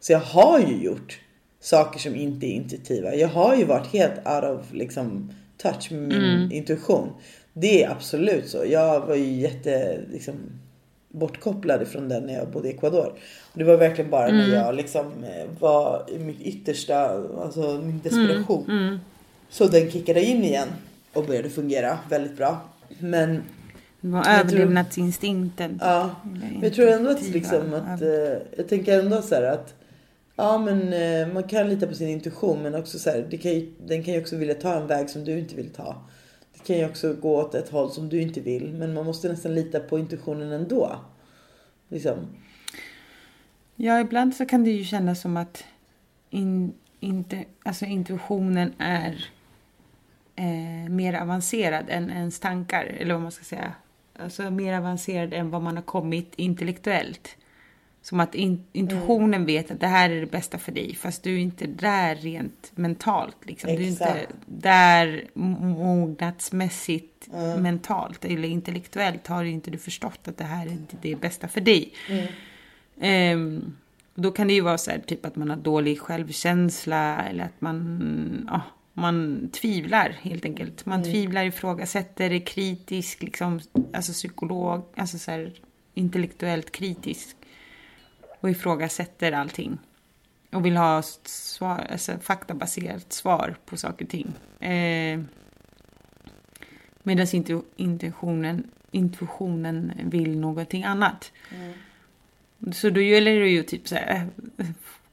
[0.00, 1.20] Så jag har ju gjort
[1.60, 3.14] saker som inte är intuitiva.
[3.14, 7.08] Jag har ju varit helt out of liksom, touch med min intuition.
[7.52, 8.64] Det är absolut så.
[8.66, 10.34] Jag var ju jätte liksom,
[11.08, 13.14] bortkopplad från den när jag bodde i Ecuador.
[13.54, 18.98] Det var verkligen bara när jag liksom eh, var i mitt yttersta, alltså min desperation.
[19.50, 20.68] Så den kickade in igen
[21.12, 22.60] och började fungera väldigt bra.
[22.98, 23.42] Men
[24.10, 25.78] var överlevnadsinstinkten.
[25.80, 28.08] Ja, men jag tror ändå att liksom att, eh,
[28.56, 29.74] jag tänker ändå så här att
[30.36, 33.52] Ja men eh, man kan lita på sin intuition men också så här, det kan
[33.52, 35.96] ju, den kan ju också vilja ta en väg som du inte vill ta.
[36.52, 39.28] Det kan ju också gå åt ett håll som du inte vill men man måste
[39.28, 40.96] nästan lita på intuitionen ändå.
[41.88, 42.16] Liksom.
[43.76, 45.64] Ja, ibland så kan det ju kännas som att
[46.30, 49.24] in, inte, alltså intuitionen är
[50.36, 53.74] eh, mer avancerad än ens tankar, eller vad man ska säga.
[54.22, 57.36] Alltså mer avancerad än vad man har kommit intellektuellt.
[58.02, 61.34] Som att in, intuitionen vet att det här är det bästa för dig, fast du
[61.34, 63.36] är inte där rent mentalt.
[63.42, 63.70] Liksom.
[63.70, 64.32] Du är inte Exakt.
[64.46, 71.48] där mognadsmässigt mentalt eller intellektuellt har inte du förstått att det här är det bästa
[71.48, 71.92] för dig.
[73.00, 73.76] Ehm,
[74.14, 77.60] då kan det ju vara så här, typ att man har dålig självkänsla eller att
[77.60, 78.60] man, ja,
[78.92, 80.86] man tvivlar helt enkelt.
[80.86, 83.60] Man tvivlar, ifrågasätter, är kritisk, liksom,
[83.92, 85.52] alltså psykolog, alltså så här,
[85.94, 87.36] intellektuellt kritisk
[88.40, 89.78] och ifrågasätter allting.
[90.52, 94.32] Och vill ha svar, alltså, faktabaserat svar på saker och ting.
[94.60, 95.20] Eh,
[97.02, 101.32] Medan intu- intuitionen, intuitionen vill någonting annat.
[102.72, 104.26] Så då gäller det ju typ så här,
[104.58, 104.66] eh,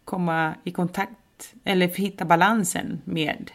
[0.06, 3.52] komma i kontakt eller hitta balansen med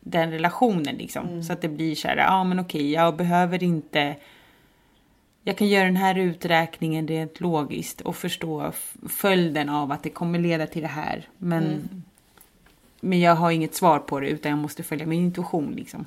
[0.00, 1.42] den relationen liksom.
[1.42, 4.16] Så att det blir så här, ja men okej, jag behöver inte
[5.44, 8.72] jag kan göra den här uträkningen rent logiskt och förstå
[9.08, 11.28] följden av att det kommer leda till det här.
[11.38, 11.88] Men,
[13.00, 16.06] men jag har inget svar på det utan jag måste följa min intuition liksom.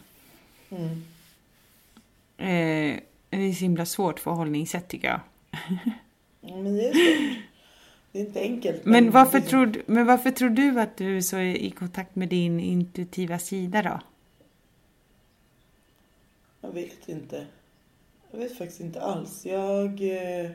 [2.38, 5.20] Eh, det är så himla svårt förhållningssätt tycker jag.
[6.42, 7.42] Ja, Men det är så.
[8.14, 8.86] Det är inte enkelt.
[8.86, 12.16] Men varför, det tror, du- men varför tror du att du är så i kontakt
[12.16, 14.00] med din intuitiva sida då?
[16.62, 17.46] Jag vet inte.
[18.32, 19.46] Jag vet faktiskt inte alls.
[19.46, 20.02] Jag...
[20.02, 20.50] Eh...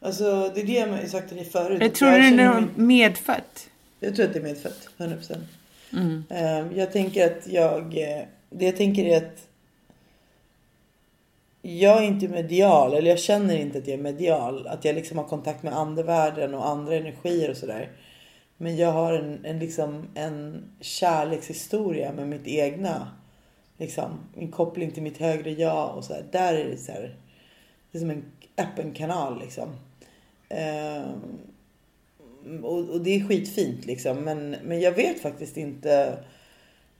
[0.00, 1.82] Alltså det är det jag sagt till dig förut.
[1.82, 3.70] Jag tror du det är mig- medfött?
[4.00, 5.44] Jag tror att det är medfött, 100 procent.
[6.74, 9.48] Jag tänker att jag, eh, det jag tänker är att
[11.62, 14.66] jag är inte medial, eller jag känner inte att jag är medial.
[14.66, 17.90] Att jag liksom har kontakt med andevärlden och andra energier och sådär.
[18.56, 23.08] Men jag har en, en, liksom, en kärlekshistoria med mitt egna.
[23.78, 26.24] Liksom, en koppling till mitt högre jag och så här.
[26.32, 27.16] Där är det så här.
[27.90, 28.24] Det är som en
[28.56, 29.68] öppen kanal liksom.
[30.48, 31.38] Ehm,
[32.62, 34.16] och, och det är skitfint liksom.
[34.16, 36.18] Men, men jag vet faktiskt inte.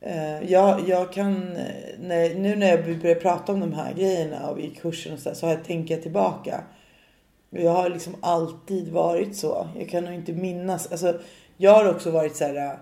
[0.04, 1.66] Eh, jag, jag kan, eh,
[2.00, 5.28] när, nu när jag börjar prata om de här grejerna och i kursen och så,
[5.28, 6.64] här, så har jag tänker jag tillbaka.
[7.50, 9.68] Och Jag har liksom alltid varit så.
[9.78, 10.92] Jag kan nog inte minnas.
[10.92, 11.20] Alltså,
[11.56, 12.78] jag har också varit så här.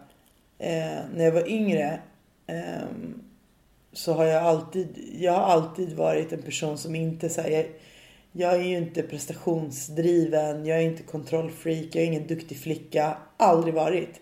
[0.58, 2.00] Eh, när jag var yngre.
[2.46, 2.88] eh,
[3.92, 7.66] så har jag alltid, jag har alltid varit en person som inte så här, jag,
[8.32, 13.16] jag är ju inte prestationsdriven, jag är inte kontrollfreak, jag är ingen duktig flicka.
[13.36, 14.20] Aldrig varit.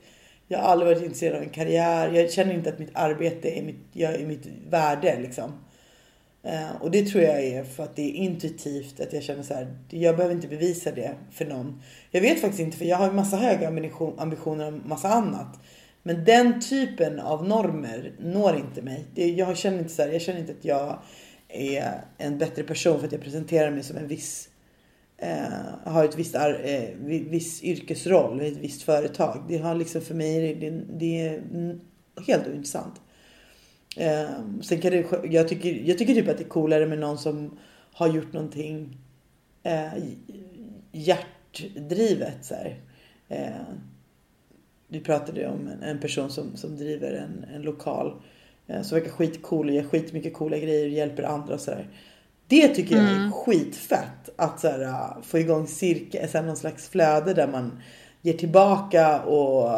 [0.49, 2.13] Jag har aldrig varit intresserad av en karriär.
[2.13, 5.53] Jag känner inte att mitt arbete är mitt, jag är mitt värde liksom.
[6.43, 9.55] Eh, och det tror jag är för att det är intuitivt att jag känner så
[9.55, 9.77] här.
[9.91, 11.83] Jag behöver inte bevisa det för någon.
[12.11, 15.61] Jag vet faktiskt inte för jag har en massa höga ambition, ambitioner om massa annat.
[16.03, 19.05] Men den typen av normer når inte mig.
[19.15, 20.99] Det, jag känner inte så här, jag känner inte att jag
[21.49, 24.49] är en bättre person för att jag presenterar mig som en viss
[25.19, 26.91] eh, har ett visst, ar- eh,
[27.31, 29.45] viss yrkesroll i ett visst företag.
[29.49, 31.43] Det har liksom för mig, det, det är
[32.27, 33.01] helt ointressant.
[33.97, 34.29] Eh,
[34.63, 37.59] sen kan det, jag, tycker, jag tycker typ att det är coolare med någon som
[37.93, 38.97] har gjort någonting
[39.63, 39.89] eh,
[40.93, 42.45] hjärtdrivet.
[42.45, 42.81] Så här.
[43.29, 43.75] Eh,
[44.89, 48.23] vi pratade om en, en person som, som driver en, en lokal
[48.67, 51.89] eh, som verkar skitcool och gör skitmycket coola grejer och hjälper andra och sådär.
[52.49, 54.31] Det tycker jag är skitfett.
[54.37, 57.83] Att så här, få igång cirka, så här, någon slags flöde där man
[58.23, 59.71] ger tillbaka och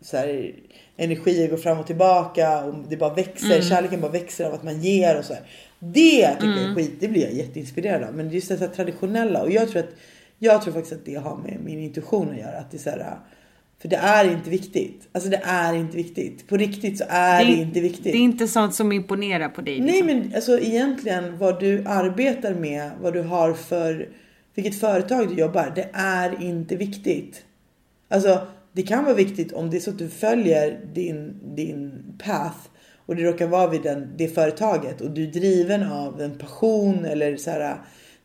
[0.00, 0.54] så här,
[0.96, 3.62] energier går fram och tillbaka och det bara växer.
[3.62, 5.42] Kärleken bara växer av att man ger och så här.
[5.78, 6.96] Det tycker jag är skit.
[7.00, 8.14] Det blir jag jätteinspirerad av.
[8.14, 9.94] Men just det här traditionella och jag tror att
[10.38, 12.58] jag tror faktiskt att det har med min intuition att göra.
[12.58, 13.16] Att det är så här,
[13.80, 15.08] för det är inte viktigt.
[15.12, 16.48] Alltså det är inte viktigt.
[16.48, 18.04] På riktigt så är det, inte viktigt.
[18.04, 19.80] Det är inte sånt som imponerar på dig.
[19.80, 20.06] Nej Liksom.
[20.06, 24.08] men alltså egentligen vad du arbetar med, vad du har för,
[24.54, 27.42] vilket företag du jobbar, det är inte viktigt.
[28.08, 31.92] Alltså det kan vara viktigt om det är så att du följer din, din
[32.24, 32.58] path
[33.06, 37.04] och det råkar vara vid den, det företaget och du är driven av en passion
[37.04, 37.76] eller så här,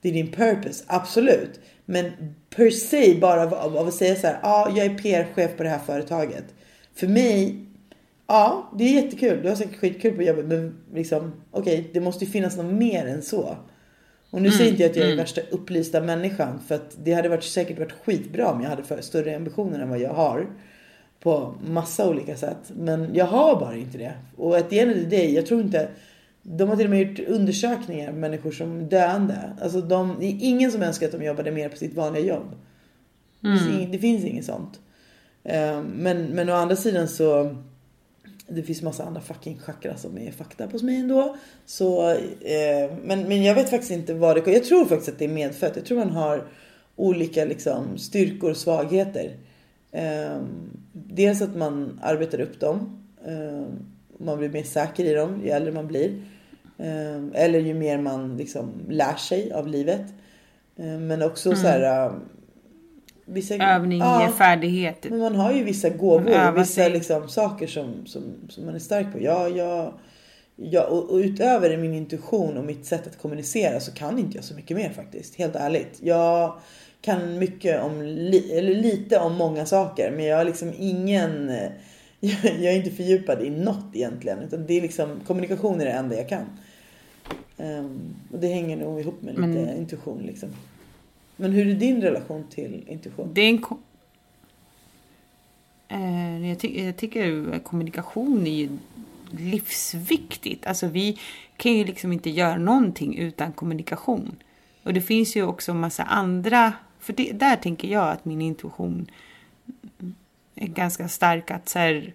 [0.02, 1.60] det är din purpose, absolut.
[1.86, 2.12] Men
[2.50, 5.64] per se bara av, av att säga så här, ja, ah, jag är PR-chef på
[5.64, 6.46] det här företaget.
[6.96, 7.66] För mig,
[8.28, 9.42] ja, det är jättekul.
[9.42, 12.74] Du har säkert skitkul på jobbet, men liksom, okej, okay, det måste ju finnas något
[12.74, 13.58] mer än så.
[14.30, 15.18] Och nu mm, säger inte jag att jag är mm.
[15.18, 19.02] värsta upplysta människan för att det hade varit, säkert varit skitbra om jag hade för
[19.02, 20.48] större ambitioner än vad jag har.
[21.20, 22.72] På massa olika sätt.
[22.76, 24.14] Men jag har bara inte det.
[24.38, 25.90] Och att of the day, jag tror inte
[26.44, 29.58] de har till och med gjort undersökningar med människor som döende.
[29.62, 32.56] Alltså de, det är ingen som önskar att de jobbade mer på sitt vanliga jobb.
[33.44, 33.92] Mm.
[33.92, 34.80] Det finns inget sånt.
[35.44, 37.56] Ehm, men, men å andra sidan så
[38.48, 41.36] det finns massa andra fucking chakra som är fakta på mig ändå.
[41.66, 45.26] Så, eh, men, men jag vet faktiskt inte vad det Jag tror faktiskt att det
[45.26, 45.76] är medfött.
[45.76, 46.48] Jag tror man har
[46.96, 49.36] olika liksom, styrkor och svagheter.
[49.92, 50.42] Eh,
[50.94, 53.04] dels att man arbetar upp dem.
[53.26, 53.68] Eh,
[54.18, 56.22] man blir mer säker i dem ju äldre man blir.
[56.78, 60.06] Eh, eller ju mer man liksom lär sig av livet.
[60.76, 61.62] Eh, men också mm.
[61.62, 62.14] så här eh,
[63.26, 65.06] vissa, Övning ja, färdighet.
[65.10, 68.80] Men man har ju vissa gåvor och vissa liksom, saker som, som, som man är
[68.80, 69.22] stark på.
[69.22, 69.94] Jag, jag,
[70.56, 74.44] jag, och, och utöver min intuition och mitt sätt att kommunicera så kan inte jag
[74.44, 75.36] så mycket mer faktiskt.
[75.36, 76.00] Helt ärligt.
[76.02, 76.54] Jag
[77.02, 81.52] kan mycket om, eller lite om många saker men jag har liksom ingen
[82.44, 84.40] jag är inte fördjupad i något egentligen.
[84.40, 86.46] Utan det är liksom, kommunikation är det enda jag kan.
[87.58, 90.50] Um, och det hänger nog ihop med lite men, intuition liksom.
[91.36, 93.30] Men hur är din relation till intuition?
[93.34, 93.64] Det är en
[96.42, 98.70] eh, jag, ty jag tycker kommunikation är ju
[99.32, 100.68] livsviktigt.
[100.68, 101.20] Alltså vi
[101.58, 104.36] kan ju liksom inte göra någonting utan kommunikation.
[104.84, 109.08] Och det finns ju också massa andra, för det, där tänker jag att min intuition
[110.56, 111.52] är ganska stark.
[111.52, 112.14] Att så här,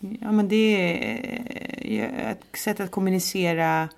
[0.00, 0.74] ja men det
[2.00, 3.88] är ett sätt att kommunicera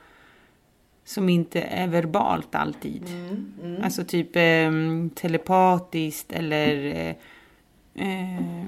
[1.05, 3.09] som inte är verbalt alltid.
[3.09, 3.85] Mm, mm.
[3.85, 4.71] Alltså typ eh,
[5.15, 7.15] telepatiskt eller eh,
[7.95, 8.67] eh,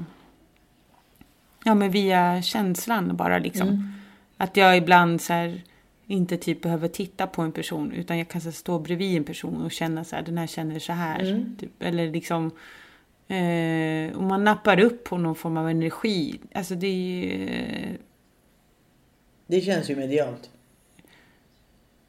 [1.64, 3.68] ja men via känslan bara liksom.
[3.68, 3.92] Mm.
[4.36, 5.62] Att jag ibland så här,
[6.06, 9.62] inte typ behöver titta på en person utan jag kan så stå bredvid en person
[9.62, 11.20] och känna så här, den här känner så här.
[11.20, 11.56] Mm.
[11.60, 12.50] Typ, eller liksom
[13.32, 16.40] eh, och man nappar upp på någon form av energi.
[16.54, 17.98] Alltså det är
[19.46, 20.50] Det känns ju medialt.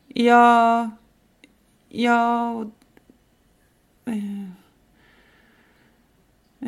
[0.08, 0.90] Ja,
[1.90, 2.72] ja.
[4.06, 4.44] Eh,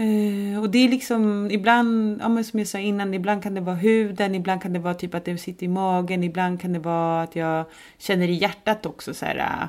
[0.01, 3.61] eh, och det är liksom ibland, ja, men som jag sa innan, ibland kan det
[3.61, 6.79] vara huden, ibland kan det vara typ att det sitter i magen, ibland kan det
[6.79, 7.65] vara att jag
[7.97, 9.67] känner i hjärtat också så här,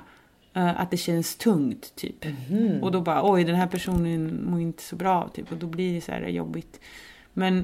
[0.61, 2.25] att det känns tungt typ.
[2.51, 2.83] Mm.
[2.83, 5.95] Och då bara, oj den här personen mår inte så bra typ och då blir
[5.95, 6.81] det så här jobbigt.
[7.33, 7.59] Men,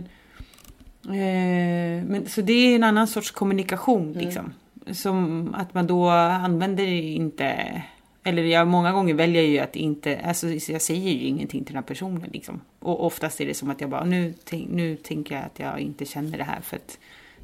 [1.07, 4.19] uh, men så det är en annan sorts kommunikation mm.
[4.19, 4.53] liksom
[4.91, 7.83] som att man då använder inte
[8.25, 11.83] eller jag många gånger väljer ju att inte, alltså jag säger ju ingenting till den
[11.83, 12.61] här personen liksom.
[12.79, 14.35] Och oftast är det som att jag bara, nu,
[14.69, 16.99] nu tänker jag att jag inte känner det här för att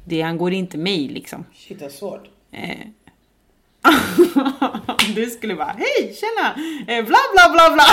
[0.05, 1.45] det angår inte mig liksom.
[1.53, 2.29] Shit vad svårt.
[2.51, 2.77] Eh.
[5.15, 6.55] du skulle bara, hej tjena,
[6.87, 7.85] eh, bla bla bla bla.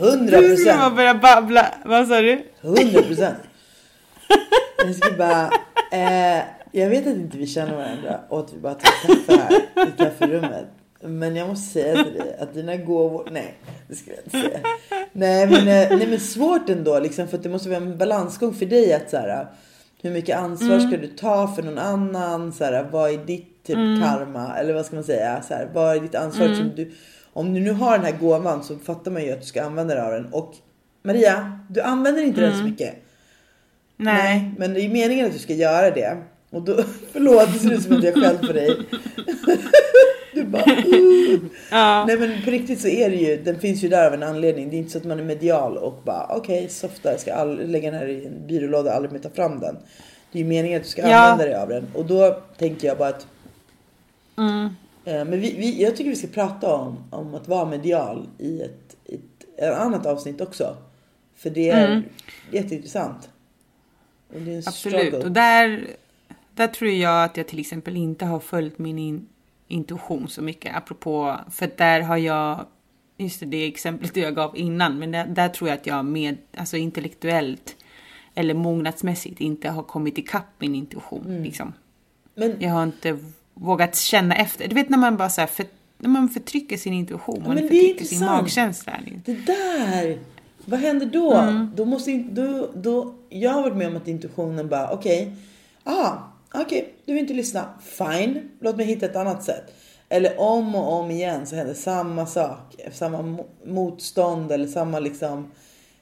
[0.00, 0.50] Hundra procent.
[0.50, 2.42] Du skulle bara börja babbla, vad sa du?
[2.60, 3.38] Hundra procent.
[4.84, 5.50] Jag skulle bara,
[5.90, 6.42] Eh,
[6.72, 9.92] jag vet att inte vi känner varandra och att vi bara tar kaffe här i
[9.98, 10.66] kafferummet.
[11.00, 13.54] Men jag måste säga till dig att dina gåvor, nej
[13.88, 14.60] det ska jag inte säga.
[15.12, 18.54] Nej men, eh, nej, men svårt ändå liksom för att det måste vara en balansgång
[18.54, 19.46] för dig att så här,
[20.02, 20.88] hur mycket ansvar mm.
[20.88, 22.52] ska du ta för någon annan?
[22.52, 24.02] Så här, vad är ditt typ mm.
[24.02, 24.56] karma?
[24.56, 25.42] Eller vad ska man säga?
[25.42, 26.58] Så här, vad är ditt ansvar mm.
[26.58, 26.92] som du,
[27.32, 29.94] om du nu har den här gåvan så fattar man ju att du ska använda
[29.94, 30.32] dig av den.
[30.32, 30.54] Och
[31.02, 32.70] Maria, du använder inte den så mm.
[32.70, 32.94] mycket.
[33.96, 34.14] Nej.
[34.14, 34.54] Nej.
[34.58, 36.16] Men det är meningen att du ska göra det.
[36.50, 36.76] Och då,
[37.12, 38.76] förlåt, det ser ut som att jag skäll på dig.
[40.50, 40.64] bara,
[41.70, 42.04] ja.
[42.06, 44.70] Nej men på riktigt så är det ju, den finns ju där av en anledning.
[44.70, 47.34] Det är inte så att man är medial och bara okej, okay, softa, jag ska
[47.34, 49.76] all, lägga den här i en byrålåda och aldrig mer ta fram den.
[50.32, 51.16] Det är ju meningen att du ska ja.
[51.16, 51.86] använda dig av den.
[51.94, 53.26] Och då tänker jag bara att
[54.38, 54.64] mm.
[55.04, 58.62] eh, men vi, vi, jag tycker vi ska prata om, om att vara medial i
[58.62, 60.76] ett, ett, ett annat avsnitt också.
[61.36, 62.02] För det är mm.
[62.50, 63.28] jätteintressant.
[64.66, 64.72] Absolut.
[64.74, 65.18] Struggle.
[65.18, 65.86] Och där,
[66.54, 69.28] där tror jag att jag till exempel inte har följt min in,
[69.70, 70.76] intuition så mycket.
[70.76, 72.66] Apropå, för där har jag,
[73.16, 76.36] just det, det exemplet jag gav innan, men där, där, tror jag att jag med,
[76.56, 77.76] alltså intellektuellt
[78.34, 81.26] eller mognadsmässigt inte har kommit ikapp min intuition.
[81.26, 81.42] Mm.
[81.42, 81.72] Liksom.
[82.34, 83.18] Men, jag har inte
[83.54, 84.68] vågat känna efter.
[84.68, 85.66] Du vet när man bara så här, för,
[85.98, 88.92] när man förtrycker sin intuition, man förtrycker sin magkänsla.
[89.24, 90.18] Det där
[90.64, 91.66] Vad händer då?
[91.76, 95.36] Då måste då, då, jag har varit med om att intuitionen bara okej,
[95.84, 96.12] ah,
[96.54, 99.74] okej, du vill inte lyssna, fine, låt mig hitta ett annat sätt.
[100.08, 105.52] Eller om och om igen så händer samma sak, samma mo- motstånd eller samma liksom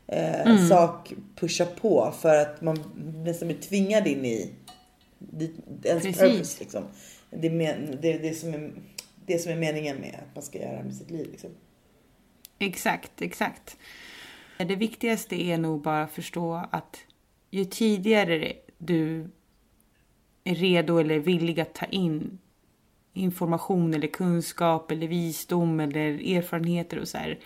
[0.06, 2.78] eh, sak pusha på för att man
[3.24, 4.54] nästan blir tvingad in i
[5.84, 6.18] ens Precis.
[6.18, 6.84] purpose liksom.
[7.30, 8.72] Det men, det, det, som är,
[9.26, 11.50] det som är meningen med att man ska göra med sitt liv liksom.
[12.58, 13.76] Exakt, exakt.
[14.58, 16.96] Det viktigaste är nog bara att förstå att
[17.50, 19.30] ju tidigare du
[20.50, 22.38] är redo eller villig att ta in
[23.14, 27.38] information eller kunskap eller visdom eller erfarenheter och så här.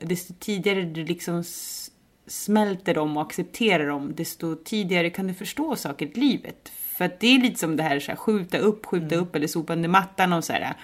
[0.00, 1.44] Desto tidigare du liksom
[2.26, 6.68] smälter dem och accepterar dem, desto tidigare kan du förstå saker i livet.
[6.68, 9.46] För att det är lite som det här, så här skjuta upp, skjuta upp eller
[9.46, 10.74] sopa under mattan och så här.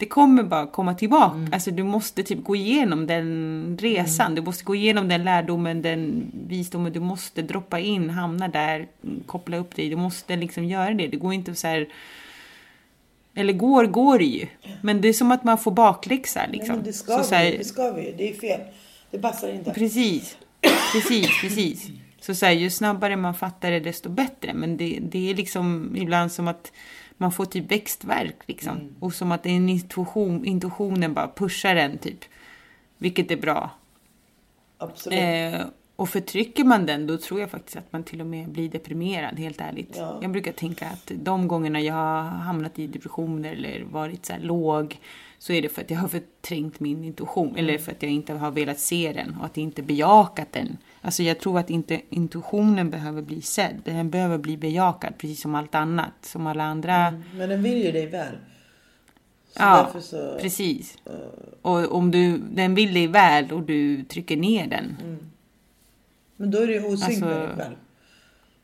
[0.00, 1.48] Det kommer bara komma tillbaka.
[1.52, 4.34] Alltså du måste typ gå igenom den resan.
[4.34, 6.92] Du måste gå igenom den lärdomen, den visdomen.
[6.92, 8.86] Du måste droppa in, hamna där,
[9.26, 9.88] koppla upp dig.
[9.88, 11.06] Du måste liksom göra det.
[11.06, 11.88] Det går inte så här...
[13.34, 14.46] Eller går, går det ju.
[14.82, 16.74] Men det är som att man får bakläxa Nej, liksom.
[16.76, 18.14] men det ska, Så så här- vi, det ska vi.
[18.18, 18.60] Det är fel.
[19.10, 19.70] Det passar inte.
[19.72, 20.36] Precis,
[20.92, 21.88] precis, precis.
[22.20, 24.54] Så, så här, ju snabbare man fattar det desto bättre.
[24.54, 26.72] Men det, det är liksom ibland som att
[27.18, 28.94] man får typ växtverk liksom.
[29.00, 32.24] Och som att det är en intuition, intuitionen bara pushar en typ.
[32.98, 33.70] Vilket är bra.
[34.78, 35.18] Absolut.
[35.54, 35.66] Eh,
[35.96, 39.38] och förtrycker man den då tror jag faktiskt att man till och med blir deprimerad,
[39.38, 39.94] helt ärligt.
[39.96, 40.18] Ja.
[40.22, 44.98] Jag brukar tänka att de gångerna jag har hamnat i depressioner eller varit så låg
[45.38, 48.32] så är det för att jag har förträngt min intuition eller för att jag inte
[48.32, 50.76] har velat se den och att jag inte bejakat den.
[51.00, 55.54] Alltså jag tror att inte intuitionen behöver bli sedd, den behöver bli bejakad precis som
[55.54, 58.34] allt annat, som alla andra Men den vill ju dig väl.
[59.52, 60.38] Så Ja, så...
[60.40, 60.96] precis.
[61.62, 64.96] Och om du, den vill dig väl och du trycker ner den.
[66.36, 67.76] Men då är du ju osynk Alltså- med dig själv.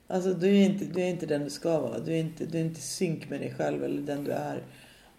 [0.06, 1.98] Alltså du är, inte, du är inte den du ska vara.
[1.98, 4.62] Du är inte, du är inte synk med dig själv eller den du är.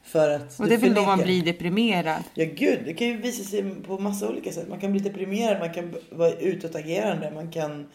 [0.05, 2.23] För att Och det är väl då man blir deprimerad.
[2.33, 4.69] Ja gud, det kan ju visa sig på massa olika sätt.
[4.69, 7.87] Man kan bli deprimerad, man kan vara utåtagerande, man kan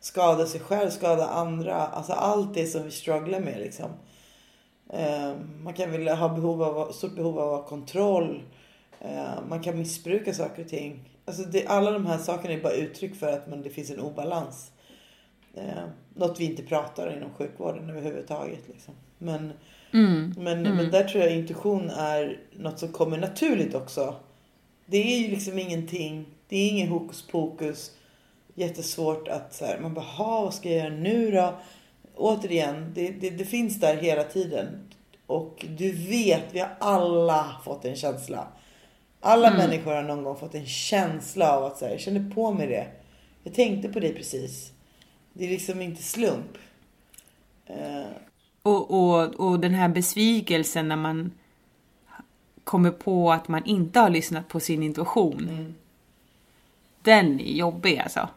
[0.00, 1.74] skada sig själv, skada andra.
[1.76, 3.90] Alltså allt det som vi strugglar med liksom.
[4.92, 5.32] Eh,
[5.62, 8.42] Man kan vilja ha behov av, stort behov av kontroll.
[9.00, 11.08] Eh, Man kan missbruka saker och ting.
[11.24, 14.00] Alltså det, alla de här sakerna är bara uttryck för att man, det finns en
[14.00, 14.70] obalans.
[15.54, 15.84] Eh,
[16.14, 18.68] något vi inte pratar inom sjukvården överhuvudtaget.
[18.68, 18.94] Liksom.
[19.18, 19.52] Men,
[20.36, 24.14] men, men där tror jag intuition är något som kommer naturligt också.
[24.86, 27.90] Det är ju liksom ingenting, det är ingen hokus pokus.
[28.54, 31.54] Jättesvårt att så här, man bara, "Ha, vad ska jag göra nu då?
[32.14, 34.66] Återigen, det, det, det finns där hela tiden.
[35.26, 38.48] Och du vet, vi har alla fått en känsla.
[39.20, 42.52] Alla människor har någon gång fått en känsla av att så här, jag kände på
[42.52, 42.86] mig det.
[43.44, 44.72] Jag tänkte på dig precis.
[45.32, 46.58] Det är liksom inte slump.
[48.66, 51.30] Och, och, och den här besvikelsen när man
[52.64, 55.74] kommer på att man inte har lyssnat på sin intuition.
[57.02, 58.28] Den är jobbig alltså.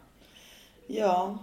[0.86, 1.38] ja.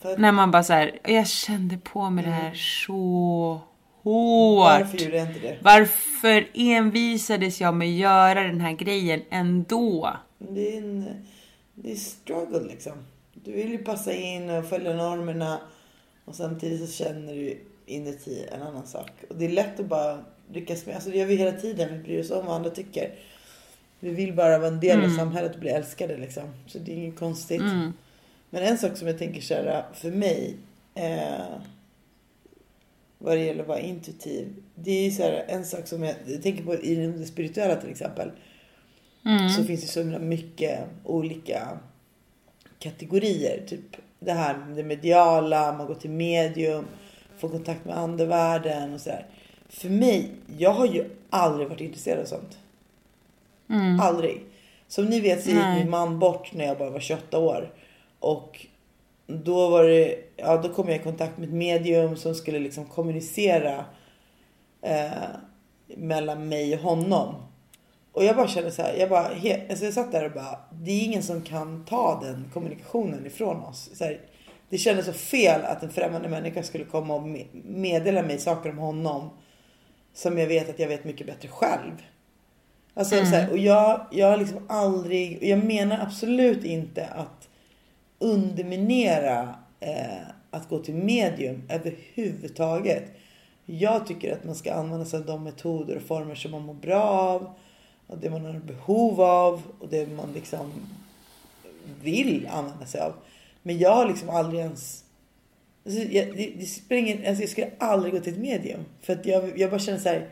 [0.00, 3.60] För När man bara så här, jag kände på mig det här så
[4.02, 4.64] hårt.
[4.64, 5.58] varför gjorde jag inte det?
[5.62, 10.16] Varför envisades jag med att göra den här grejen ändå?
[10.38, 11.06] Det är en
[11.74, 12.92] det är struggle liksom.
[13.34, 15.58] Du vill ju passa in och följa normerna.
[16.24, 19.10] Och samtidigt så känner du inuti en annan sak.
[19.28, 20.94] Och det är lätt att bara lyckas med.
[20.94, 21.92] Alltså det gör vi hela tiden.
[21.92, 23.14] Vi bryr oss om vad andra tycker.
[24.00, 26.44] Vi vill bara vara en del av samhället och bli älskade liksom.
[26.66, 27.62] Så det är inget konstigt.
[28.50, 30.56] Men en sak som jag tänker här, för mig.
[30.94, 31.58] Eh,
[33.18, 34.54] vad det gäller att vara intuitiv.
[34.74, 37.90] Det är så här, en sak som jag, jag tänker på i det spirituella till
[37.90, 38.30] exempel.
[39.56, 41.78] Så finns det så himla mycket olika
[42.78, 43.62] kategorier.
[43.66, 46.84] Typ det här med det mediala, man går till medium,
[47.38, 49.26] får kontakt med andevärlden och sådär.
[49.68, 52.58] För mig, jag har ju aldrig varit intresserad av sånt.
[54.02, 54.40] Aldrig.
[54.88, 57.72] Som ni vet så gick min man bort när jag bara var 28 år.
[58.18, 58.66] Och
[59.26, 62.84] då var det, ja då kom jag i kontakt med ett medium som skulle liksom
[62.84, 63.84] kommunicera
[64.82, 65.08] eh,
[65.96, 67.34] mellan mig och honom.
[68.12, 70.58] Och jag bara kände så här, jag bara, he, alltså jag satt där och bara,
[70.72, 73.90] det är ingen som kan ta den kommunikationen ifrån oss.
[73.94, 74.20] Så här,
[74.68, 78.70] det kändes så fel att en främmande människa skulle komma och me- meddela mig saker
[78.70, 79.30] om honom
[80.14, 81.92] som jag vet att jag vet mycket bättre själv.
[82.94, 87.48] Alltså så här, och jag, jag har liksom aldrig, och jag menar absolut inte att
[88.18, 93.04] underminera eh, att gå till medium överhuvudtaget.
[93.66, 96.74] Jag tycker att man ska använda sig av de metoder och former som man mår
[96.74, 97.54] bra av.
[98.06, 100.72] Och det man har behov av och det man liksom
[102.02, 103.12] vill använda sig av.
[103.66, 105.04] Men jag har liksom aldrig ens...
[105.86, 108.84] Alltså, jag, det, det springer, alltså jag skulle aldrig gå till ett medium.
[109.02, 110.28] För att jag, jag bara känner så här.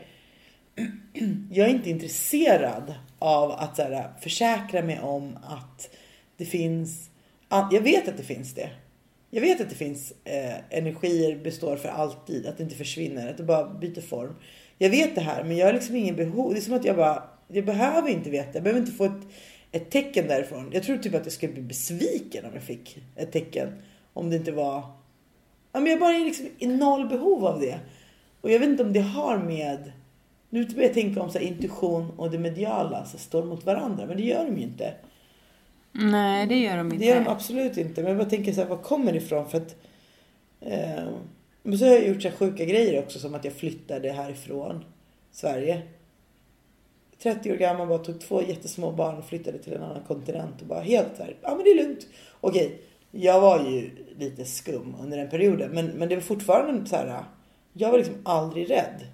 [1.51, 5.89] Jag är inte intresserad av att så här, försäkra mig om att
[6.37, 7.09] det finns...
[7.71, 8.69] Jag vet att det finns det.
[9.29, 13.37] Jag vet att det finns eh, energier består för alltid, att det inte försvinner, att
[13.37, 14.35] det bara byter form.
[14.77, 16.53] Jag vet det här, men jag har liksom ingen behov.
[16.53, 18.49] Det är som att jag bara, jag behöver inte veta.
[18.53, 19.27] Jag behöver inte få ett,
[19.73, 20.69] ett tecken därifrån.
[20.73, 23.73] Jag tror typ att jag skulle bli besviken om jag fick ett tecken.
[24.13, 24.83] Om det inte var...
[25.71, 27.79] Ja, men jag bara är liksom i noll behov av det.
[28.41, 29.91] Och jag vet inte om det har med...
[30.49, 34.05] Nu börjar jag tänka om så här, intuition och det mediala så står mot varandra,
[34.05, 34.93] men det gör de ju inte.
[35.91, 36.97] Nej, det gör de inte.
[36.97, 38.01] Det gör de absolut inte.
[38.01, 39.49] Men jag bara tänker så här, var kommer det ifrån?
[39.49, 39.75] För att,
[40.61, 41.03] eh,
[41.63, 44.85] men så har jag gjort så här sjuka grejer också, som att jag flyttade härifrån
[45.31, 45.81] Sverige.
[47.23, 50.67] 30 år gammal, bara tog två jättesmå barn och flyttade till en annan kontinent och
[50.67, 52.07] bara helt här, ja men det är lugnt.
[52.41, 56.95] Okej, jag var ju lite skum under den perioden, men, men det var fortfarande så
[56.95, 57.23] här,
[57.73, 59.07] jag var liksom aldrig rädd.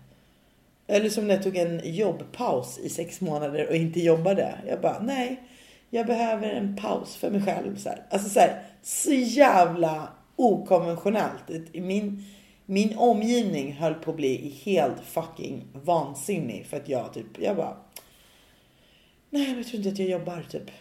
[0.88, 4.54] Eller som när jag tog en jobbpaus i sex månader och inte jobbade.
[4.68, 5.44] Jag bara, nej,
[5.90, 7.78] jag behöver en paus för mig själv.
[7.78, 8.06] Så här.
[8.10, 11.74] Alltså så här, så jävla okonventionellt.
[11.74, 12.24] Min,
[12.66, 17.78] min omgivning höll på att bli helt fucking vansinnig för att jag typ, jag bara,
[19.30, 20.72] nej jag tror inte att jag jobbar typ.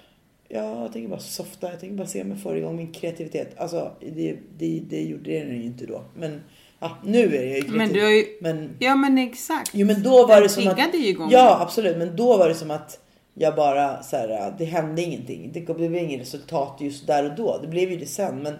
[0.48, 3.58] Jag tänker bara softa, jag tänker bara se om jag får igång min kreativitet.
[3.58, 6.02] Alltså det, det, det gjorde den ju inte då.
[6.16, 6.40] Men
[6.78, 7.76] ja, nu är jag ju kreativ.
[7.76, 9.70] Men du har ju, men, ja men exakt.
[9.74, 11.28] jo men då var Den det som att, ju igång.
[11.30, 13.00] ja absolut, men då var det som att
[13.34, 15.50] jag bara så här, det hände ingenting.
[15.52, 17.58] Det blev inget resultat just där och då.
[17.62, 18.42] Det blev ju det sen.
[18.42, 18.54] Men,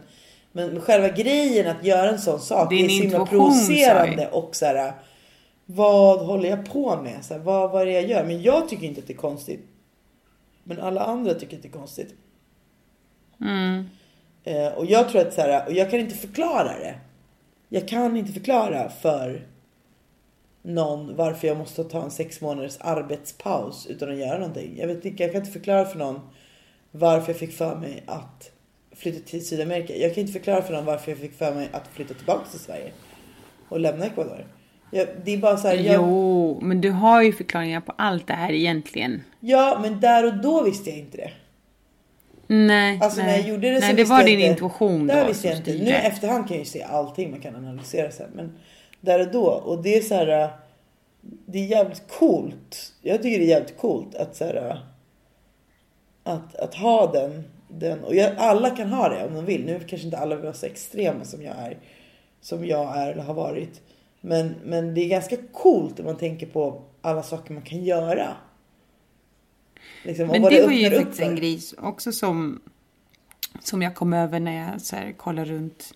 [0.53, 4.57] men själva grejen att göra en sån sak, Din det är så himla provocerande och
[4.57, 4.93] så här,
[5.67, 7.25] vad håller jag på med?
[7.25, 8.25] Så här, vad, vad är det jag gör?
[8.25, 9.67] Men jag tycker inte att det är konstigt.
[10.69, 12.15] Men alla andra tycker att det är konstigt.
[14.45, 16.99] Eh, och jag tror att så här, och jag kan inte förklara det.
[17.69, 19.47] Jag kan inte förklara för
[20.63, 24.77] någon varför jag måste ta en sex månaders arbetspaus utan att göra någonting.
[24.79, 26.21] Jag vet inte, jag kan inte förklara för någon
[26.91, 28.51] varför jag fick för mig att
[28.93, 29.97] flytta till Sydamerika.
[29.97, 32.61] Jag kan inte förklara för någon varför jag fick för mig att flytta tillbaka till
[32.61, 32.93] Sverige
[33.69, 34.47] och lämna Ecuador.
[34.91, 38.27] Jag, det är bara så här, jag, Jo, men du har ju förklaringar på allt
[38.27, 39.23] det här egentligen.
[39.41, 41.31] ja men där och då visste jag inte det.
[42.51, 43.27] Nej, Alltså nej.
[43.27, 44.47] när jag gjorde det nej, så det visste var din inte.
[44.47, 45.73] intuition Där då visste jag inte.
[45.73, 48.31] Nu efterhand kan jag ju se allting, man kan analysera sen.
[48.35, 48.53] Men
[49.01, 50.51] där och då, och det är så här.
[51.47, 52.93] Det är jävligt coolt.
[53.03, 54.81] Jag tycker det är jävligt coolt att så här.
[56.25, 59.65] Att, att ha den, den och jag, alla kan ha det om de vill.
[59.65, 61.77] Nu kanske inte alla vill vara så extrema som jag är.
[62.41, 63.81] Som jag är eller har varit.
[64.21, 68.37] Men, men det är ganska coolt om man tänker på alla saker man kan göra.
[70.05, 72.61] Liksom, Men vad det var ju faktiskt en grej också som,
[73.61, 75.95] som jag kom över när jag så här, kollar runt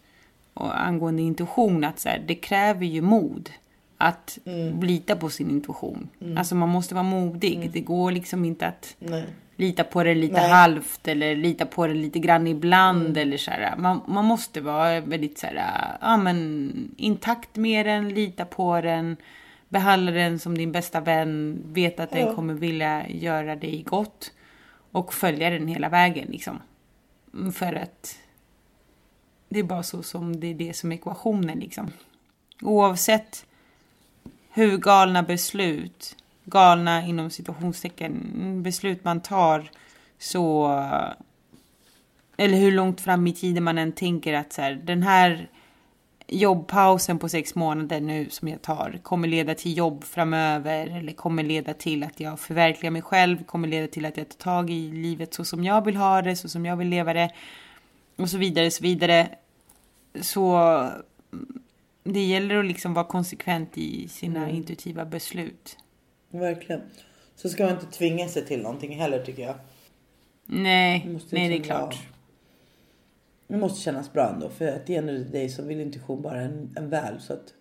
[0.55, 1.85] och angående intuition.
[1.85, 3.51] Att så här, det kräver ju mod
[3.99, 4.81] att Mm.
[4.83, 6.09] lita på sin intuition.
[6.39, 7.71] Alltså man måste vara modig.
[7.73, 9.25] Det går liksom inte att Nej.
[9.63, 10.51] Lita på det lite Nej.
[10.51, 13.07] halvt eller lita på det lite grann ibland.
[13.07, 13.17] Mm.
[13.23, 13.77] Eller så här.
[13.77, 19.17] Man, man måste vara väldigt så här, ja, men, intakt med den, lita på den.
[19.69, 21.63] Behandla den som din bästa vän.
[21.73, 22.35] Veta att den Ja.
[22.35, 24.33] kommer vilja göra dig gott.
[24.93, 26.61] Och följa den hela vägen liksom.
[27.35, 28.19] Mm, För att
[29.49, 31.91] det är bara så som det är det som är ekvationen liksom.
[32.63, 33.47] Oavsett
[34.51, 39.71] hur galna beslut, galna inom situationstecken, beslut man tar
[40.19, 40.69] så...
[42.37, 45.49] Eller hur långt fram i tiden man än tänker att så här, den här
[46.33, 51.43] jobbpausen på sex månader nu som jag tar kommer leda till jobb framöver eller kommer
[51.43, 54.93] leda till att jag förverkligar mig själv, kommer leda till att jag tar tag i
[54.93, 57.31] livet så som jag vill ha det, så som jag vill leva det
[58.17, 59.29] och så vidare, så vidare.
[60.21, 60.59] Så
[62.05, 65.77] det gäller att liksom vara konsekvent i sina intuitiva beslut.
[66.33, 66.83] Verkligen.
[67.37, 69.55] Så ska man inte tvinga sig till någonting heller tycker jag.
[70.47, 71.99] Nej, måste nej det är klart.
[73.47, 74.49] Det måste kännas bra ändå.
[74.49, 77.21] För att of the day så vill intuition bara en, en väl.
[77.21, 77.55] Så att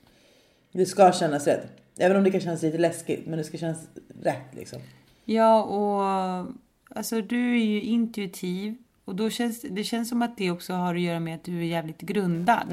[0.71, 1.67] det ska kännas rätt.
[1.97, 3.25] Även om det kan kännas lite läskigt.
[3.25, 3.87] Men det ska kännas
[4.23, 4.79] rätt liksom.
[5.25, 6.53] Ja, och
[6.95, 10.95] alltså du är ju intuitiv och då känns det känns som att det också har
[10.95, 12.67] att göra med att du är jävligt grundad.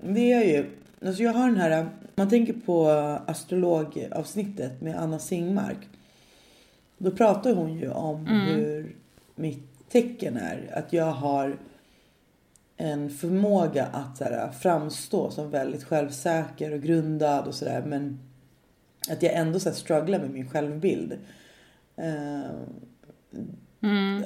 [0.00, 0.66] Det är ju.
[1.06, 1.88] Alltså jag har den här.
[2.14, 2.88] Man tänker på
[3.26, 5.78] astrologavsnittet med Anna Singmark.
[6.98, 8.96] Då pratar hon ju om hur
[9.34, 10.70] mitt tecken är.
[10.72, 11.56] Att jag har
[12.76, 17.82] en förmåga att här, framstå som väldigt självsäker och grundad och sådär.
[17.86, 18.18] Men
[19.10, 21.12] att jag ändå så här, strugglar med min självbild.
[21.96, 22.50] Eh,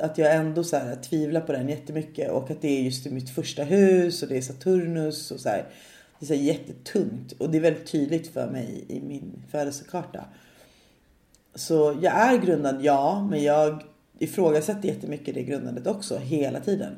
[0.02, 3.10] Att jag ändå så här, tvivlar på den jättemycket och att det är just i
[3.10, 5.64] mitt första hus och det är Saturnus och så här.
[6.20, 10.24] Det är så jättetungt och det är väldigt tydligt för mig i min födelsekarta.
[11.54, 13.82] Så jag är grundad, ja, men jag
[14.18, 16.96] ifrågasätter jättemycket det grundandet också hela tiden.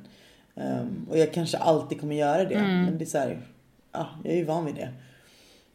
[0.54, 2.58] Um, och jag kanske alltid kommer göra det.
[2.58, 3.38] Men det är så här,
[3.92, 4.92] ja, jag är ju van vid det.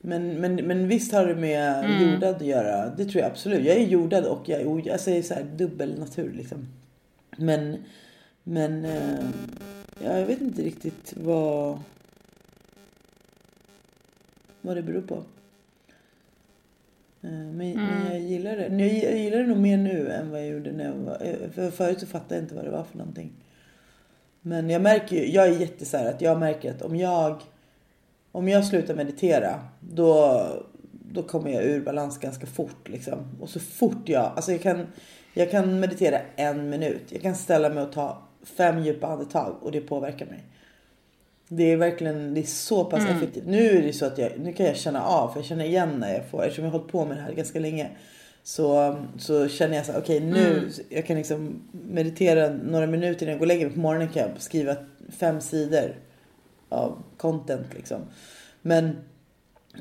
[0.01, 2.89] Men, men, men visst har det med jordad att göra.
[2.89, 3.65] Det tror jag absolut.
[3.65, 6.67] Jag är jordad och jag är, alltså jag är så här dubbel natur liksom.
[7.37, 7.77] Men,
[8.43, 8.87] men
[10.03, 11.79] ja, jag vet inte riktigt vad,
[14.68, 15.15] vad det beror på.
[17.22, 18.68] Eh, Men, men jag gillar det.
[18.86, 21.18] Jag, gillar det nog mer nu än vad jag gjorde när jag var...
[21.26, 23.32] eh, För förut så fattade jag inte vad det var för någonting.
[24.41, 27.41] Men jag märker ju, jag är jätte så här att jag märker att om jag
[28.32, 30.41] om jag slutar meditera då,
[30.91, 33.18] då kommer jag ur balans ganska fort liksom.
[33.41, 34.88] Och så fort jag, alltså jag kan,
[35.34, 37.03] jag kan meditera en minut.
[37.09, 40.43] Jag kan ställa mig och ta fem djupa andetag och det påverkar mig.
[41.49, 43.45] Det är verkligen, det är så pass effektivt.
[43.45, 45.99] Nu är det så att jag, nu kan jag känna av, för jag känner igen
[45.99, 47.89] när jag får, eftersom jag har hållit på med det här ganska länge.
[48.43, 53.31] Så, så känner jag så här, okej nu, jag kan liksom meditera några minuter innan
[53.31, 53.73] jag går och lägger mig.
[53.73, 54.75] På morgonen kan jag skriva
[55.09, 55.95] fem sidor
[56.69, 58.01] av content liksom.
[58.61, 58.95] Men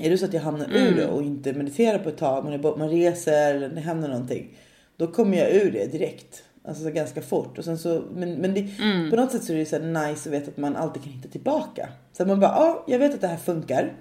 [0.00, 2.52] är det så att jag hamnar ur det och inte mediterar på ett tag, man,
[2.52, 4.58] är, man reser eller det händer någonting.
[4.96, 6.42] Då kommer jag ur det direkt.
[6.68, 7.58] Alltså så ganska fort.
[7.58, 8.62] Och sen så, men men det,
[9.10, 11.28] på något sätt så är det så nice att veta att man alltid kan hitta
[11.28, 11.88] tillbaka.
[12.12, 13.92] Så man bara, ja jag vet att det här funkar.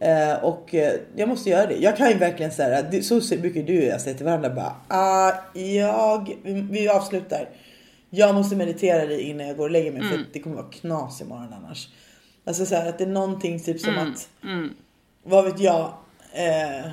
[0.00, 1.74] Eh, och eh, jag måste göra det.
[1.76, 4.74] Jag kan ju verkligen säga så ser- brukar du och jag säga till varandra bara,
[4.88, 7.48] ah, jag, vi, vi avslutar.
[8.10, 11.20] Jag måste meditera det innan jag går och lägger mig för det kommer vara knas
[11.20, 11.88] imorgon annars.
[12.44, 14.28] Alltså så här, att det är någonting typ som att,
[15.22, 15.92] vad vet jag,
[16.32, 16.90] eh,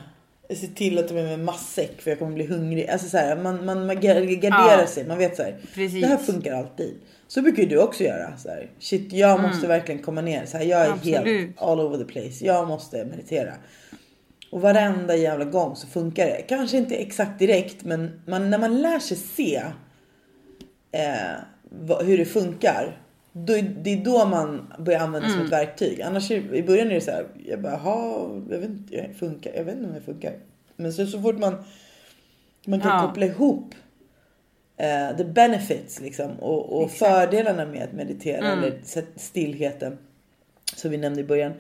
[0.49, 2.89] ser till att ta med mig matsäck för jag kommer bli hungrig.
[2.89, 4.87] Alltså så här, man, man, man gar- garderar Ja.
[4.87, 5.55] sig, man vet så här,
[6.01, 6.93] det här funkar alltid.
[7.27, 8.37] Så brukar du också göra.
[8.37, 10.45] Så här, shit jag måste verkligen komma ner.
[10.45, 11.49] Så här, jag är helt Absolut.
[11.57, 12.45] all over the place.
[12.45, 13.53] Jag måste meditera.
[14.51, 16.41] Och varenda jävla gång så funkar det.
[16.49, 19.63] Kanske inte exakt direkt men man, när man lär sig se
[20.91, 22.97] eh, hur det funkar.
[23.37, 26.01] Då, det är då man börjar använda det som ett verktyg.
[26.01, 29.53] Annars i början är det så här, jag bara, "Jaha, jag vet inte, jag funkar,
[29.55, 30.33] jag vet inte om det funkar.
[30.75, 31.55] Men så, så fort man,
[32.65, 33.07] man kan Ja.
[33.07, 33.75] koppla ihop
[34.77, 39.97] eh, the benefits liksom och, och fördelarna med att meditera eller sätt- stillheten
[40.75, 41.53] som vi nämnde i början.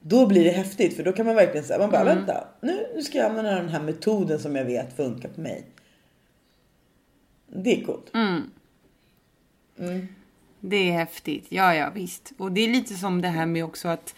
[0.00, 3.02] Då blir det häftigt för då kan man verkligen säga, man bara vänta, nu, nu
[3.02, 5.64] ska jag använda den här metoden som jag vet funkar på mig.
[7.46, 8.10] Det är coolt.
[10.60, 11.46] Det är häftigt.
[11.48, 12.32] Ja, ja, visst.
[12.38, 14.14] Och det är lite som det här med också att,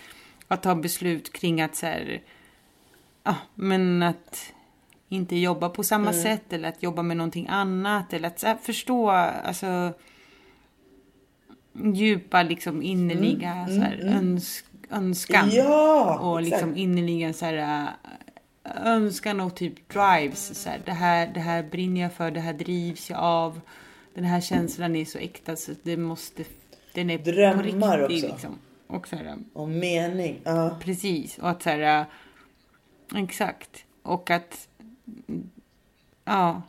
[0.49, 2.23] att ta beslut kring att så här,
[3.25, 4.53] ja, men att
[5.09, 9.11] inte jobba på samma sätt eller att jobba med någonting annat eller att här, förstå,
[9.11, 9.93] alltså
[11.73, 15.49] djupa liksom innerliga så här, öns, önskan.
[15.53, 16.61] Ja, och exakt.
[16.61, 17.89] liksom innerligen så här
[18.65, 20.63] äh, önskan och typ drives.
[20.63, 23.61] Så här, det, här, det här brinner jag för, det här drivs jag av.
[24.15, 26.45] Den här känslan är så äkta så det måste,
[26.95, 28.33] den är Drömmar på riktigt också.
[28.35, 28.59] liksom.
[28.87, 30.41] Och så här, Och mening.
[30.45, 30.77] Ja.
[30.81, 31.39] precis.
[31.39, 32.01] Och att så här,
[33.15, 33.85] äh, exakt.
[34.03, 34.69] Och att,
[36.25, 36.63] ja.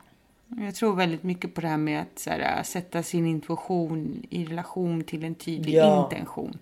[0.57, 4.23] Jag tror väldigt mycket på det här med att så här, äh, sätta sin intuition
[4.29, 6.03] i relation till en tydlig Ja.
[6.11, 6.57] intention.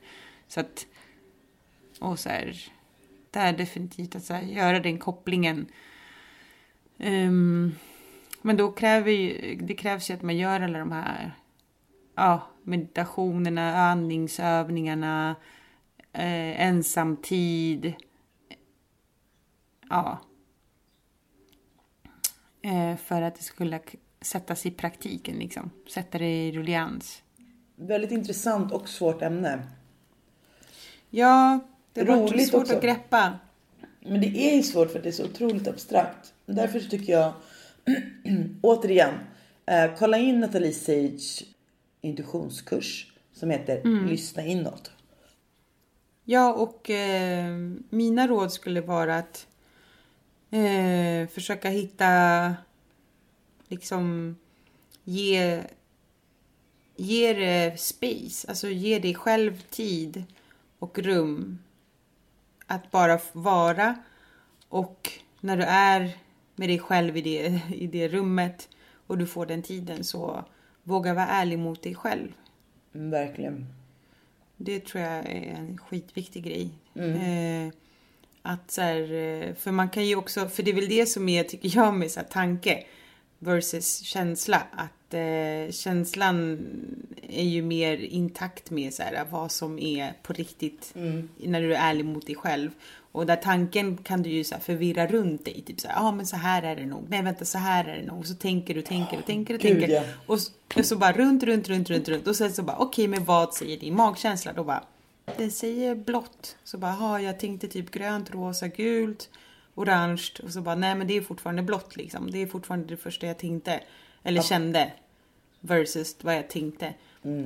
[0.48, 0.86] Så att,
[2.00, 2.72] och så här,
[3.32, 5.66] det är definitivt att så här, göra den kopplingen.
[7.00, 7.76] Ehm,
[8.42, 11.32] men då kräver ju, det krävs ju att man gör alla de här
[12.16, 15.36] ja, meditationerna, andningsövningarna,
[16.14, 17.94] eh, ensamtid.
[19.90, 20.20] Ja.
[22.62, 23.80] Eh, för att det skulle
[24.22, 25.72] sättas i praktiken, liksom.
[25.94, 27.22] Sätta det i ruljans.
[27.76, 29.68] Väldigt intressant och svårt ämne.
[31.10, 31.60] Ja,
[31.94, 32.76] det var svårt också.
[32.76, 33.40] att greppa.
[34.00, 36.34] Men det är ju svårt för att det är så otroligt abstrakt.
[36.46, 37.34] Därför tycker jag,
[38.62, 39.14] återigen,
[39.66, 41.46] eh, kolla in Nathalie Sage
[42.02, 44.92] intuitionskurs som heter Lyssna inåt.
[46.24, 47.56] Ja, och eh,
[47.90, 49.48] mina råd skulle vara att
[50.50, 52.56] eh, försöka hitta,
[53.68, 54.36] liksom,
[55.04, 55.64] ge,
[56.96, 60.24] ge det space, alltså ge dig själv tid
[60.80, 61.60] och rum
[62.66, 63.96] att bara vara
[64.70, 66.18] och när du är
[66.60, 68.70] med dig själv i det, i det rummet
[69.08, 70.46] och du får den tiden så
[70.84, 72.28] våga vara ärlig mot dig själv.
[72.96, 73.66] Mm, Verkligen.
[74.58, 76.70] Det tror jag är en skitviktig grej.
[76.94, 77.74] Eh,
[78.42, 81.30] att så här, eh, för man kan ju också, för det är väl det som
[81.30, 82.84] är, tycker jag, med så här tanke.
[83.40, 84.64] versus känsla.
[84.72, 86.60] Att eh, känslan
[87.30, 90.92] är ju mer intakt med så här, vad som är på riktigt
[91.38, 92.72] när du är ärlig mot dig själv.
[93.12, 95.62] Och där tanken kan du ju så förvirra runt dig.
[95.62, 97.06] Typ så här, ja ah, men så här är det nog.
[97.10, 98.28] Nej vänta så här är det nog.
[98.28, 99.88] Så tänker du, tänker och tänker och tänker.
[99.90, 100.04] ja.
[100.28, 102.28] Och, s- och så bara runt, runt, runt, runt, runt.
[102.28, 104.54] Och sen så bara okej men vad säger din magkänsla?
[104.54, 104.84] Då bara
[105.38, 106.56] det säger blått.
[106.64, 109.30] Så bara, ha jag tänkte typ grönt, rosa, gult,
[109.76, 110.24] orange.
[110.44, 112.32] Och så bara, nej men det är fortfarande blått liksom.
[112.32, 113.80] Det är fortfarande det första jag tänkte.
[114.24, 114.92] Eller kände.
[115.60, 116.94] Versus vad jag tänkte.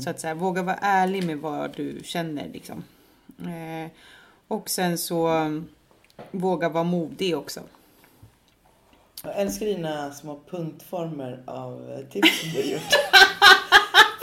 [0.03, 2.83] Så att så här, våga vara ärlig med vad du känner liksom.
[3.39, 3.89] Eh,
[4.53, 5.69] och sen så um,
[6.31, 7.59] våga vara modig också.
[9.23, 12.81] Jag älskar dina små punktformer av tips som du har gjort.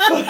[0.09, 0.25] För,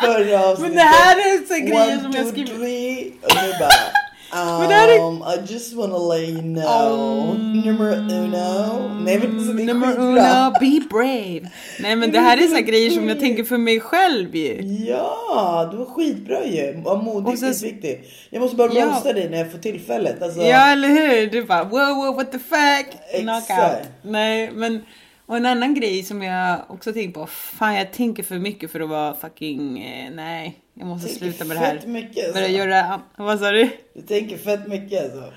[0.00, 0.60] förra avsnittet.
[0.60, 2.56] Men det här är så grejer One, som jag skriver.
[2.56, 3.12] three.
[3.22, 3.95] Och nu bara.
[4.30, 7.34] Här är- Um, I just wanna let you know.
[7.64, 9.00] Nummer uno.
[9.04, 11.50] Nej men alltså det Nummer uno, be brave.
[11.80, 14.60] Nej men det här är så grejer som jag tänker för mig själv ju.
[14.88, 16.80] Ja, du var skitbra ju.
[16.84, 18.04] Var modig, sen- skitviktig.
[18.30, 18.86] Jag måste bara Ja.
[18.86, 20.22] roasta dig när jag får tillfället.
[20.22, 21.26] Alltså, Ja eller hur?
[21.30, 22.86] Du bara wow wow what the fuck.
[23.12, 23.46] Exakt.
[23.46, 23.88] Knockout.
[24.02, 24.82] Nej men
[25.26, 27.26] och en annan grej som jag också tänker på.
[27.26, 30.60] Fan jag tänker för mycket för att vara fucking eh, nej.
[30.74, 31.86] Jag måste Tänker sluta med det här.
[31.86, 32.32] mycket, alltså.
[32.32, 33.70] Börja göra, vad sa du?
[33.94, 35.32] Du tänker fett mycket alltså.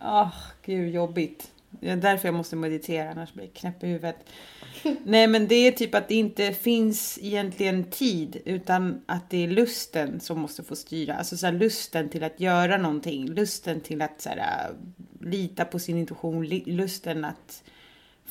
[0.00, 1.48] Åh, gud jobbigt.
[1.70, 4.16] Det är därför jag måste meditera, annars blir jag knäpp i huvudet.
[5.04, 9.48] Nej men det är typ att det inte finns egentligen tid utan att det är
[9.48, 11.14] lusten som måste få styra.
[11.14, 14.70] Alltså så här, lusten till att göra någonting, lusten till att så här,
[15.20, 17.62] lita på sin intuition, lusten att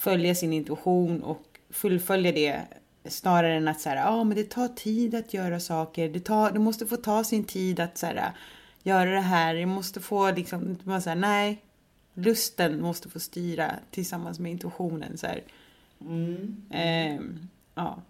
[0.01, 2.61] följa sin intuition och fullfölja det
[3.05, 6.51] snarare än att så här, ja men det tar tid att göra saker, det, tar,
[6.51, 8.31] det måste få ta sin tid att så här,
[8.83, 11.61] göra det här, jag måste få liksom, man säger nej,
[12.13, 15.43] lusten måste få styra tillsammans med intuitionen så här.
[16.71, 18.01] Ehm, ja.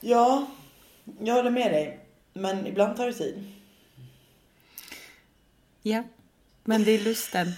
[0.00, 0.46] Ja,
[1.20, 2.00] jag håller med dig.
[2.32, 3.52] Men ibland tar det tid.
[5.82, 6.02] ja,
[6.64, 7.52] men det är lusten.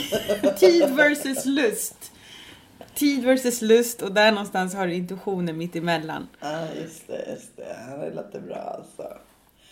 [0.58, 2.10] tid versus lust.
[2.94, 6.28] Tid versus lust och där någonstans har du intuitionen mitt emellan.
[6.40, 7.76] Ja, just det, just det.
[7.90, 9.08] Ja, Det låter bra alltså.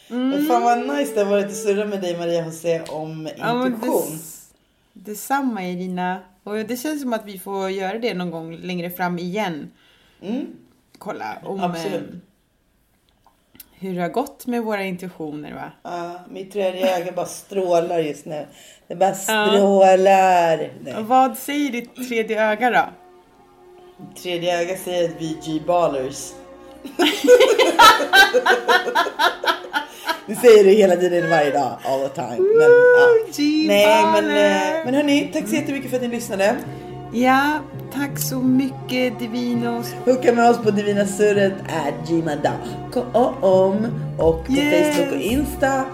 [0.09, 3.67] Men fan vad nice det har varit att surra med dig Maria José om Ja,
[3.67, 4.03] intuition.
[4.13, 4.39] dess-
[4.93, 6.21] Detsamma Irina.
[6.43, 9.71] Och det känns som att vi får göra det någon gång längre fram igen.
[10.99, 12.11] Kolla om Absolut.
[13.83, 15.73] Hur det har gått med våra intuitioner va?
[15.83, 18.47] Ja, mitt tredje öga bara strålar just nu.
[18.89, 20.71] Det bara strålar.
[20.99, 22.85] Och vad säger ditt tredje öga då?
[24.23, 26.33] Tredje ögat säger att vi är G-ballers.
[30.27, 32.37] Det säger du hela tiden varje dag, all the time.
[32.39, 33.07] Men, ja.
[33.67, 36.57] Nej men, eh, men hörni, tack så jättemycket för att ni lyssnade.
[37.15, 37.59] Ja,
[37.95, 39.95] tack så mycket Divinos.
[40.05, 41.53] Hooka med oss på divinasurret
[42.09, 43.87] gmail.com
[44.19, 44.97] och på Yes.
[44.97, 45.85] Facebook och Insta.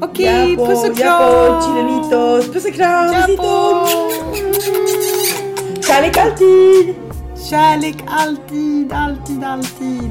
[0.00, 1.62] Okej, Japo, puss och japo, kram!
[1.62, 2.52] chilenitos.
[2.52, 3.14] Puss och kram!
[5.86, 6.94] Kärlek alltid!
[7.50, 10.10] Kärlek alltid, alltid, alltid.